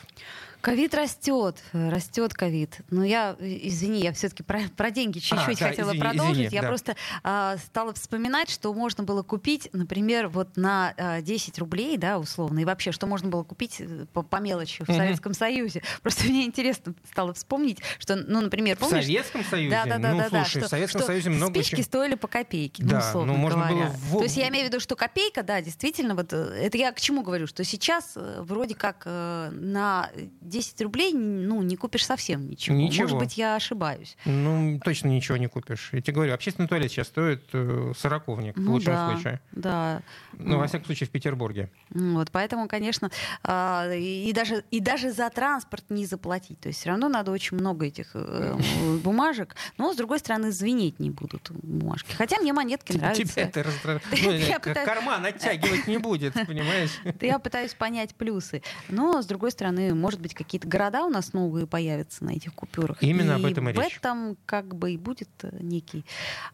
Ковид 0.60 0.94
растет, 0.94 1.62
растет 1.72 2.34
ковид. 2.34 2.80
Но 2.90 3.04
я, 3.04 3.36
извини, 3.38 4.00
я 4.00 4.12
все-таки 4.12 4.42
про, 4.42 4.60
про 4.76 4.90
деньги 4.90 5.18
чуть-чуть 5.18 5.60
а, 5.60 5.64
да, 5.64 5.68
хотела 5.68 5.90
извини, 5.90 6.00
продолжить. 6.00 6.34
Извини, 6.34 6.54
я 6.54 6.62
да. 6.62 6.68
просто 6.68 6.96
а, 7.22 7.56
стала 7.58 7.94
вспоминать, 7.94 8.50
что 8.50 8.72
можно 8.74 9.04
было 9.04 9.22
купить, 9.22 9.68
например, 9.72 10.28
вот 10.28 10.56
на 10.56 10.94
а, 10.96 11.20
10 11.20 11.58
рублей, 11.58 11.96
да, 11.96 12.18
условно, 12.18 12.58
и 12.60 12.64
вообще, 12.64 12.92
что 12.92 13.06
можно 13.06 13.28
было 13.28 13.44
купить 13.44 13.76
э, 13.80 14.06
по, 14.12 14.22
по 14.22 14.36
мелочи 14.36 14.84
в 14.84 14.88
mm-hmm. 14.88 14.96
Советском 14.96 15.34
Союзе. 15.34 15.82
Просто 16.02 16.24
мне 16.24 16.44
интересно 16.44 16.94
стало 17.10 17.34
вспомнить, 17.34 17.78
что, 17.98 18.16
ну, 18.16 18.40
например, 18.40 18.76
помнишь... 18.76 19.04
В 19.04 19.06
Советском 19.06 19.44
Союзе? 19.44 19.70
Да, 19.70 19.84
да, 19.84 19.98
да. 19.98 20.12
Ну, 20.12 20.18
да, 20.18 20.28
слушай, 20.28 20.58
что, 20.58 20.66
в 20.66 20.68
Советском 20.68 21.00
что 21.00 21.06
Союзе 21.06 21.30
много 21.30 21.54
спички 21.54 21.74
очень... 21.74 21.84
стоили 21.84 22.14
по 22.14 22.28
копейке, 22.28 22.82
ну, 22.82 22.90
да, 22.90 23.00
ну, 23.00 23.08
условно 23.08 23.32
ну, 23.32 23.38
можно 23.38 23.66
говоря. 23.68 23.86
Было 23.86 23.96
в... 23.96 24.18
То 24.18 24.24
есть 24.24 24.36
я 24.36 24.48
имею 24.48 24.66
в 24.66 24.68
виду, 24.68 24.80
что 24.80 24.96
копейка, 24.96 25.42
да, 25.42 25.60
действительно, 25.60 26.14
вот 26.14 26.32
э, 26.32 26.36
это 26.36 26.76
я 26.76 26.92
к 26.92 27.00
чему 27.00 27.22
говорю, 27.22 27.46
что 27.46 27.62
сейчас 27.64 28.12
э, 28.16 28.40
вроде 28.42 28.74
как 28.74 29.04
на 29.06 30.10
10 30.48 30.80
рублей 30.82 31.12
ну, 31.12 31.62
не 31.62 31.76
купишь 31.76 32.06
совсем 32.06 32.48
ничего. 32.48 32.76
ничего. 32.76 33.04
Может 33.04 33.18
быть, 33.18 33.36
я 33.36 33.56
ошибаюсь. 33.56 34.16
Ну, 34.24 34.80
точно 34.84 35.08
ничего 35.08 35.36
не 35.36 35.48
купишь. 35.48 35.90
Я 35.92 36.00
тебе 36.00 36.14
говорю, 36.14 36.34
общественный 36.34 36.68
туалет 36.68 36.90
сейчас 36.90 37.08
стоит 37.08 37.42
э, 37.52 37.92
сороковник, 37.96 38.56
ну, 38.56 38.70
в 38.70 38.74
лучшем 38.74 38.94
да, 38.94 39.10
случае. 39.10 39.40
Да. 39.52 40.02
Ну, 40.32 40.52
ну, 40.52 40.58
во 40.58 40.66
всяком 40.66 40.86
случае, 40.86 41.06
в 41.06 41.10
Петербурге. 41.10 41.70
Вот, 41.90 42.30
поэтому, 42.30 42.68
конечно, 42.68 43.10
а, 43.42 43.90
и 43.92 44.32
даже, 44.32 44.64
и 44.70 44.80
даже 44.80 45.12
за 45.12 45.30
транспорт 45.30 45.84
не 45.88 46.06
заплатить. 46.06 46.60
То 46.60 46.68
есть 46.68 46.80
все 46.80 46.90
равно 46.90 47.08
надо 47.08 47.30
очень 47.30 47.56
много 47.56 47.86
этих 47.86 48.10
э, 48.14 48.56
бумажек. 49.02 49.56
Но, 49.78 49.92
с 49.92 49.96
другой 49.96 50.18
стороны, 50.18 50.52
звенеть 50.52 50.98
не 50.98 51.10
будут 51.10 51.50
бумажки. 51.50 52.12
Хотя 52.14 52.38
мне 52.38 52.52
монетки 52.52 52.92
нравятся. 52.96 53.24
Тебя 53.24 53.42
это 53.42 53.62
раздражает. 53.62 54.02
Ну, 54.66 54.84
карман 54.84 55.24
оттягивать 55.24 55.86
не 55.86 55.98
будет, 55.98 56.34
понимаешь? 56.34 56.90
Я 57.20 57.38
пытаюсь 57.38 57.74
понять 57.74 58.14
плюсы. 58.14 58.62
Но, 58.88 59.22
с 59.22 59.26
другой 59.26 59.50
стороны, 59.50 59.94
может 59.94 60.20
быть, 60.20 60.34
какие-то 60.36 60.68
города 60.68 61.04
у 61.04 61.08
нас 61.08 61.32
новые 61.32 61.66
появятся 61.66 62.24
на 62.24 62.30
этих 62.30 62.54
купюрах. 62.54 63.02
Именно 63.02 63.32
и 63.32 63.34
об 63.34 63.44
этом 63.44 63.68
и 63.68 63.72
речь. 63.72 63.94
в 63.94 63.98
этом 63.98 64.36
как 64.46 64.74
бы 64.74 64.92
и 64.92 64.96
будет 64.96 65.28
э, 65.42 65.56
некий 65.60 66.04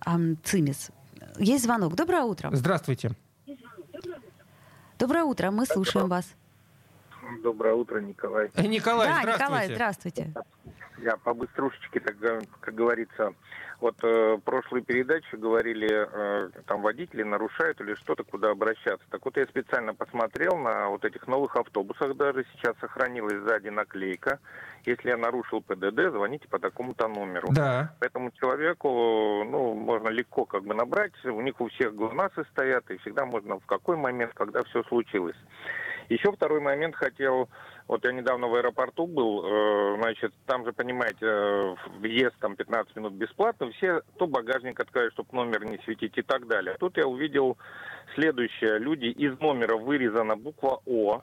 эм, 0.06 0.38
цимис. 0.42 0.90
Есть 1.38 1.64
звонок. 1.64 1.94
Доброе 1.94 2.22
утро. 2.22 2.50
Здравствуйте. 2.52 3.12
Доброе 4.98 5.24
утро, 5.24 5.50
мы 5.50 5.66
слушаем 5.66 6.08
вас. 6.08 6.26
Доброе 7.42 7.74
утро, 7.74 8.00
Николай. 8.00 8.50
Николай, 8.56 9.08
да, 9.08 9.20
здравствуйте. 9.20 9.32
Николай, 9.32 9.74
здравствуйте. 9.74 10.32
Я 11.02 11.16
по 11.16 11.34
быструшечке, 11.34 12.00
так, 12.00 12.16
как 12.60 12.74
говорится, 12.74 13.34
вот 13.80 13.96
э, 14.04 14.38
прошлые 14.44 14.84
передачи 14.84 15.34
говорили, 15.34 15.88
э, 15.90 16.50
там 16.66 16.82
водители 16.82 17.24
нарушают 17.24 17.80
или 17.80 17.94
что-то, 17.96 18.22
куда 18.22 18.50
обращаться. 18.50 19.04
Так 19.10 19.24
вот 19.24 19.36
я 19.36 19.44
специально 19.46 19.92
посмотрел 19.92 20.56
на 20.56 20.88
вот 20.88 21.04
этих 21.04 21.26
новых 21.26 21.56
автобусах 21.56 22.16
даже 22.16 22.46
сейчас 22.52 22.76
сохранилась 22.80 23.42
сзади 23.42 23.70
наклейка. 23.70 24.38
Если 24.84 25.08
я 25.08 25.16
нарушил 25.16 25.62
ПДД, 25.62 26.12
звоните 26.12 26.46
по 26.48 26.60
такому-то 26.60 27.08
номеру. 27.08 27.48
Да. 27.50 27.92
Поэтому 27.98 28.30
человеку, 28.30 28.88
ну, 29.44 29.74
можно 29.74 30.08
легко 30.08 30.44
как 30.44 30.62
бы 30.62 30.74
набрать. 30.74 31.12
У 31.24 31.40
них 31.40 31.60
у 31.60 31.68
всех 31.68 31.94
глонасы 31.96 32.44
стоят, 32.52 32.88
и 32.90 32.98
всегда 32.98 33.26
можно 33.26 33.58
в 33.58 33.66
какой 33.66 33.96
момент, 33.96 34.32
когда 34.34 34.62
все 34.62 34.84
случилось. 34.84 35.36
Еще 36.12 36.30
второй 36.32 36.60
момент 36.60 36.94
хотел 36.94 37.48
вот 37.88 38.04
я 38.04 38.12
недавно 38.12 38.46
в 38.48 38.54
аэропорту 38.54 39.06
был, 39.06 39.44
э, 39.44 39.96
значит, 39.98 40.32
там 40.46 40.64
же, 40.64 40.72
понимаете, 40.72 41.26
э, 41.26 41.74
въезд 41.98 42.34
там 42.40 42.56
15 42.56 42.96
минут 42.96 43.12
бесплатно, 43.14 43.70
все 43.72 44.02
то 44.18 44.26
багажник 44.26 44.78
открывают, 44.80 45.12
чтобы 45.14 45.28
номер 45.32 45.64
не 45.64 45.78
светить 45.84 46.16
и 46.16 46.22
так 46.22 46.46
далее. 46.46 46.76
Тут 46.78 46.96
я 46.96 47.06
увидел 47.06 47.58
следующее. 48.14 48.78
Люди 48.78 49.06
из 49.06 49.38
номера 49.40 49.76
вырезана 49.76 50.36
буква 50.36 50.80
О. 50.86 51.22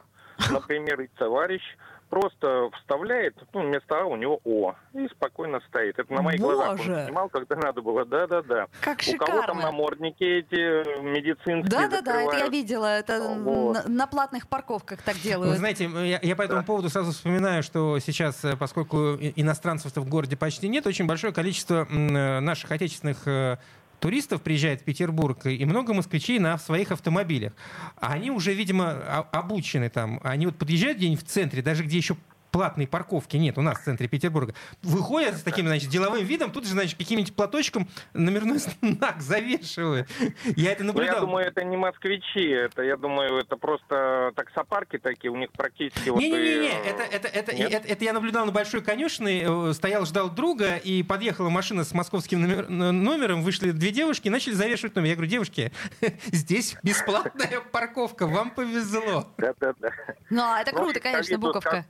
Например, 0.52 1.08
товарищ 1.18 1.64
просто 2.10 2.70
вставляет, 2.80 3.36
ну, 3.54 3.62
вместо 3.62 4.02
А 4.02 4.06
у 4.06 4.16
него 4.16 4.40
О, 4.44 4.76
и 4.94 5.08
спокойно 5.10 5.62
стоит. 5.68 5.98
Это 6.00 6.12
на 6.14 6.22
моих 6.22 6.42
Боже. 6.42 6.56
глазах 6.56 6.80
он 6.80 7.06
снимал, 7.06 7.30
когда 7.30 7.56
надо 7.56 7.82
было. 7.82 8.06
Да-да-да. 8.06 8.68
Как 8.82 9.00
у 9.00 9.02
шикарно. 9.02 9.26
кого 9.26 9.46
там 9.46 9.60
намордники 9.60 10.24
эти 10.24 11.02
медицинские 11.02 11.64
Да-да-да, 11.64 12.22
это 12.22 12.38
я 12.38 12.48
видела. 12.48 12.88
Это 12.88 13.22
вот. 13.22 13.86
на, 13.86 13.88
на 13.88 14.08
платных 14.08 14.48
парковках 14.48 15.02
так 15.02 15.18
делают. 15.18 15.52
Вы 15.52 15.58
знаете, 15.58 15.86
я, 15.86 16.20
я 16.22 16.36
по 16.36 16.42
этому 16.42 16.62
да. 16.62 16.66
поводу 16.66 16.90
сразу 16.90 17.12
вспоминаю, 17.12 17.64
что 17.64 18.00
сейчас, 18.00 18.44
э, 18.44 18.58
поскольку 18.58 19.16
иностранцев 19.16 19.96
в 19.96 20.10
городе 20.10 20.36
почти 20.36 20.68
нет, 20.68 20.88
очень 20.88 21.06
большое 21.08 21.34
количество 21.34 21.88
э, 21.90 22.40
наших 22.40 22.72
отечественных 22.72 23.28
э, 23.28 23.58
туристов 24.00 24.42
приезжает 24.42 24.82
в 24.82 24.84
Петербург, 24.84 25.46
и 25.46 25.64
много 25.66 25.94
москвичей 25.94 26.40
на 26.40 26.58
своих 26.58 26.92
автомобилях. 26.92 27.54
Они 27.98 28.32
уже, 28.32 28.54
видимо, 28.54 28.92
обучены 29.32 29.90
там. 29.90 30.20
Они 30.24 30.46
вот 30.46 30.58
подъезжают 30.58 30.98
где-нибудь 30.98 31.24
в 31.24 31.28
центре, 31.28 31.62
даже 31.62 31.84
где 31.84 31.98
еще 31.98 32.16
платной 32.52 32.88
парковки 32.88 33.38
нет 33.38 33.58
у 33.58 33.62
нас 33.62 33.80
в 33.80 33.84
центре 33.84 34.08
Петербурга. 34.08 34.54
Выходят 34.82 35.36
с 35.36 35.44
таким, 35.44 35.68
значит, 35.68 35.90
деловым 35.90 36.24
видом, 36.26 36.52
тут 36.52 36.66
же, 36.66 36.72
значит, 36.72 36.98
каким-нибудь 36.98 37.36
платочком 37.36 37.88
номерной 38.14 38.60
знак 38.82 39.22
завешивают. 39.22 40.08
Я 40.56 40.72
это 40.72 40.84
наблюдал. 40.84 41.10
Ну, 41.10 41.16
я 41.16 41.20
думаю, 41.22 41.46
это 41.48 41.64
не 41.64 41.78
москвичи, 41.78 42.48
это, 42.50 42.82
я 42.82 42.98
думаю, 42.98 43.40
это 43.40 43.56
просто 43.58 44.32
таксопарки 44.36 44.98
такие, 44.98 45.32
у 45.32 45.36
них 45.36 45.52
практически... 45.52 46.10
Не-не-не, 46.10 46.70
вот, 46.70 46.86
это, 46.86 47.04
это, 47.04 47.28
это, 47.28 47.52
это, 47.52 47.88
это 47.88 48.06
я 48.06 48.14
наблюдал 48.14 48.46
на 48.46 48.52
Большой 48.52 48.82
конюшной, 48.82 49.44
э, 49.46 49.74
стоял, 49.74 50.06
ждал 50.06 50.30
друга, 50.30 50.76
и 50.76 51.04
подъехала 51.04 51.50
машина 51.50 51.84
с 51.84 51.94
московским 51.94 52.42
номер, 52.42 52.70
номером, 52.70 53.42
вышли 53.42 53.72
две 53.72 53.92
девушки, 53.92 54.30
начали 54.30 54.54
завешивать 54.54 54.96
номер. 54.96 55.10
Я 55.10 55.16
говорю, 55.16 55.30
девушки, 55.30 55.72
здесь 56.26 56.76
бесплатная 56.84 57.62
парковка, 57.72 58.28
вам 58.28 58.52
повезло. 58.52 59.28
Да-да-да. 59.38 59.90
Ну, 60.30 60.42
а 60.42 60.62
это 60.62 60.72
круто, 60.72 61.00
конечно, 61.00 61.38
буковка 61.38 61.86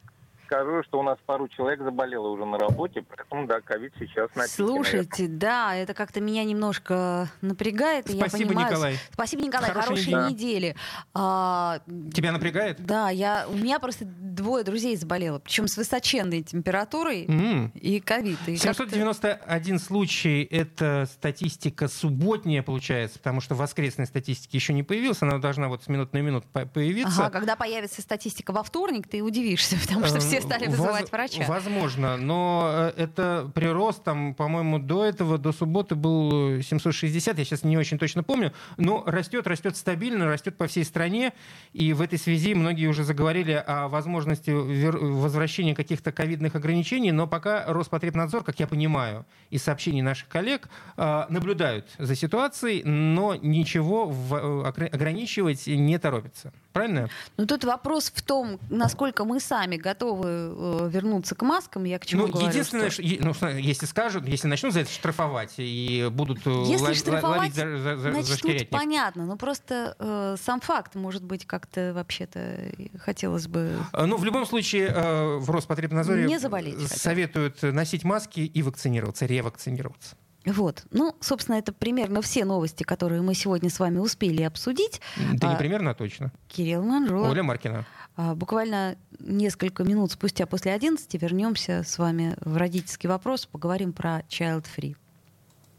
скажу, 0.49 0.83
что 0.83 0.99
у 0.99 1.03
нас 1.03 1.17
пару 1.25 1.47
человек 1.47 1.81
заболело 1.81 2.27
уже 2.29 2.43
на 2.45 2.57
работе, 2.57 3.03
поэтому, 3.07 3.45
да, 3.45 3.62
ковид 3.62 3.93
сейчас 3.99 4.33
на 4.35 4.47
Слушайте, 4.47 5.23
наверное. 5.23 5.39
да, 5.39 5.75
это 5.75 5.93
как-то 5.93 6.21
меня 6.21 6.43
немножко 6.43 7.29
напрягает. 7.41 8.05
Спасибо, 8.05 8.25
я 8.25 8.47
понимаю, 8.47 8.67
Николай. 8.67 8.97
Спасибо, 9.12 9.43
Николай. 9.43 9.69
Хорошей, 9.69 10.12
Хорошей 10.12 10.33
недели. 10.33 10.49
недели. 10.49 10.75
А, 11.13 11.81
Тебя 12.13 12.31
напрягает? 12.31 12.83
Да, 12.83 13.09
я, 13.12 13.45
у 13.47 13.55
меня 13.55 13.79
просто 13.79 14.05
двое 14.05 14.63
друзей 14.63 14.95
заболело, 14.95 15.39
причем 15.39 15.67
с 15.67 15.77
высоченной 15.77 16.41
температурой 16.41 17.25
mm. 17.25 17.77
и 17.77 17.99
ковид. 17.99 18.39
791 18.45 19.79
случай— 19.79 20.43
это 20.51 21.07
статистика 21.12 21.88
субботняя, 21.88 22.63
получается, 22.63 23.19
потому 23.19 23.41
что 23.41 23.53
воскресной 23.53 24.07
статистики 24.07 24.55
еще 24.55 24.73
не 24.73 24.81
появилась, 24.81 25.21
она 25.21 25.38
должна 25.38 25.67
вот 25.67 25.83
с 25.83 25.88
минут 25.88 26.13
на 26.13 26.19
минуту 26.19 26.47
появиться. 26.73 27.21
Ага, 27.21 27.29
когда 27.29 27.55
появится 27.55 28.01
статистика 28.01 28.51
во 28.51 28.63
вторник, 28.63 29.07
ты 29.07 29.21
удивишься, 29.21 29.77
потому 29.81 30.05
что 30.05 30.19
все 30.19 30.38
стали 30.41 30.67
вызывать 30.67 31.04
Воз, 31.04 31.12
врача. 31.12 31.45
Возможно, 31.47 32.17
но 32.17 32.69
э, 32.95 33.04
это 33.04 33.52
прирост, 33.54 34.04
там, 34.04 34.34
по-моему, 34.34 34.80
до 34.80 35.06
этого, 35.06 35.38
до 35.38 35.52
субботы 35.52 35.95
был 35.95 36.62
760, 36.62 37.38
я 37.38 37.45
сейчас 37.45 37.63
не 37.63 37.78
очень 37.78 37.97
точно 37.97 38.23
помню, 38.23 38.54
но 38.78 39.04
растет, 39.06 39.47
растет 39.47 39.75
стабильно, 39.78 40.25
растет 40.28 40.58
по 40.58 40.67
всей 40.67 40.84
стране, 40.84 41.34
и 41.73 41.93
в 41.93 42.02
этой 42.02 42.19
связи 42.19 42.54
многие 42.54 42.88
уже 42.88 43.04
заговорили 43.04 43.63
о 43.65 43.88
возможности 43.88 44.52
возвращения 44.52 45.75
каких-то 45.75 46.12
ковидных 46.12 46.56
ограничений, 46.56 47.12
но 47.12 47.28
пока 47.28 47.65
Роспотребнадзор, 47.67 48.43
как 48.43 48.60
я 48.60 48.67
понимаю, 48.67 49.25
из 49.49 49.63
сообщений 49.63 50.02
наших 50.02 50.28
коллег, 50.28 50.69
э, 50.97 51.25
наблюдают 51.30 51.88
за 51.97 52.15
ситуацией, 52.15 52.84
но 52.84 53.36
ничего 53.36 54.13
э, 54.32 54.88
ограничивать 54.91 55.67
не 55.67 55.97
торопится. 55.97 56.54
Правильно? 56.79 57.09
Ну, 57.37 57.45
тут 57.45 57.63
вопрос 57.63 58.11
в 58.13 58.21
том, 58.21 58.59
насколько 58.69 59.25
мы 59.25 59.39
сами 59.39 59.75
готовы 59.77 60.27
э, 60.27 60.89
вернуться 60.91 61.35
к 61.35 61.41
маскам. 61.41 61.83
Я 61.83 61.99
к 61.99 62.05
чему 62.05 62.27
ну, 62.27 62.33
говорю, 62.33 62.49
единственное, 62.49 62.89
что... 62.89 63.01
ну, 63.01 63.33
если 63.57 63.85
скажут, 63.85 64.27
если 64.27 64.47
начнут 64.47 64.73
за 64.73 64.81
это 64.81 64.91
штрафовать 64.91 65.53
и 65.57 66.09
будут 66.11 66.45
э, 66.45 66.63
если 66.67 66.83
ловить 66.83 66.99
штрафовать, 66.99 67.53
за, 67.53 67.77
за, 67.77 67.97
за, 67.97 68.21
за 68.21 68.65
понятно. 68.71 69.25
Но 69.25 69.35
просто 69.35 69.95
э, 69.99 70.35
сам 70.41 70.61
факт, 70.61 70.95
может 70.95 71.23
быть, 71.23 71.45
как-то 71.45 71.93
вообще-то 71.93 72.71
хотелось 72.99 73.47
бы... 73.47 73.73
Э, 73.93 74.05
ну, 74.05 74.17
в 74.17 74.23
любом 74.23 74.45
случае, 74.45 74.87
э, 74.87 75.37
в 75.37 75.49
Роспотребнадзоре 75.49 76.25
не 76.25 76.39
заболеть, 76.39 76.87
советуют 76.87 77.61
носить 77.61 78.03
маски 78.03 78.39
и 78.39 78.63
вакцинироваться, 78.63 79.25
ревакцинироваться. 79.25 80.15
Вот. 80.45 80.86
Ну, 80.91 81.15
собственно, 81.19 81.58
это 81.58 81.73
примерно 81.73 82.21
все 82.21 82.45
новости, 82.45 82.84
которые 82.84 83.21
мы 83.21 83.34
сегодня 83.34 83.69
с 83.69 83.80
вами 83.80 83.97
успели 83.99 84.41
обсудить. 84.43 85.02
Да 85.34 85.49
а, 85.49 85.52
не 85.52 85.58
примерно, 85.58 85.91
а 85.91 85.93
точно. 85.93 86.32
Кирилл 86.47 86.84
Манжула. 86.84 87.30
Оля 87.30 87.43
Маркина. 87.43 87.86
А, 88.15 88.36
буквально 88.36 88.95
несколько 89.19 89.84
минут 89.84 90.12
спустя 90.12 90.45
после 90.45 90.73
11 90.73 91.13
вернемся 91.21 91.84
с 91.84 91.97
вами 91.97 92.36
в 92.41 92.56
родительский 92.58 93.10
вопрос, 93.10 93.45
поговорим 93.45 93.91
про 93.93 94.22
Child 94.30 94.66
Free. 94.76 94.95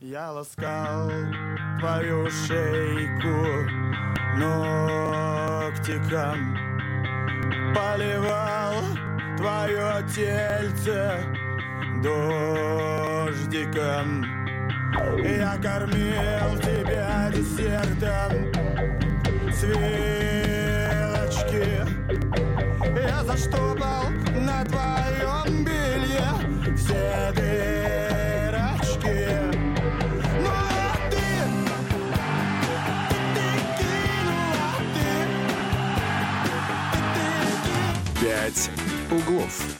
Я 0.01 0.33
ласкал 0.33 1.11
твою 1.79 2.31
шейку 2.31 3.69
ногтиком, 4.39 5.99
поливал 7.75 8.75
твое 9.37 10.03
тельце 10.15 11.23
дождиком. 12.03 13.61
Я 14.93 15.57
кормил 15.63 16.59
тебя 16.59 17.31
десертом 17.33 18.53
цвелочки 19.53 20.91
Я 22.97 23.25
заштопал 23.25 24.11
на 24.35 24.65
твоем 24.65 25.65
белье 25.65 26.51
все 26.77 27.33
дырочки. 27.37 29.19
Ну 30.41 30.49
а 30.49 30.97
ты, 31.11 31.31
ты, 33.35 33.47
кинула, 33.79 34.69
ты, 34.95 35.09
ты, 37.15 37.27
ты 38.15 38.25
Пять 38.25 38.63
углов. 39.11 39.80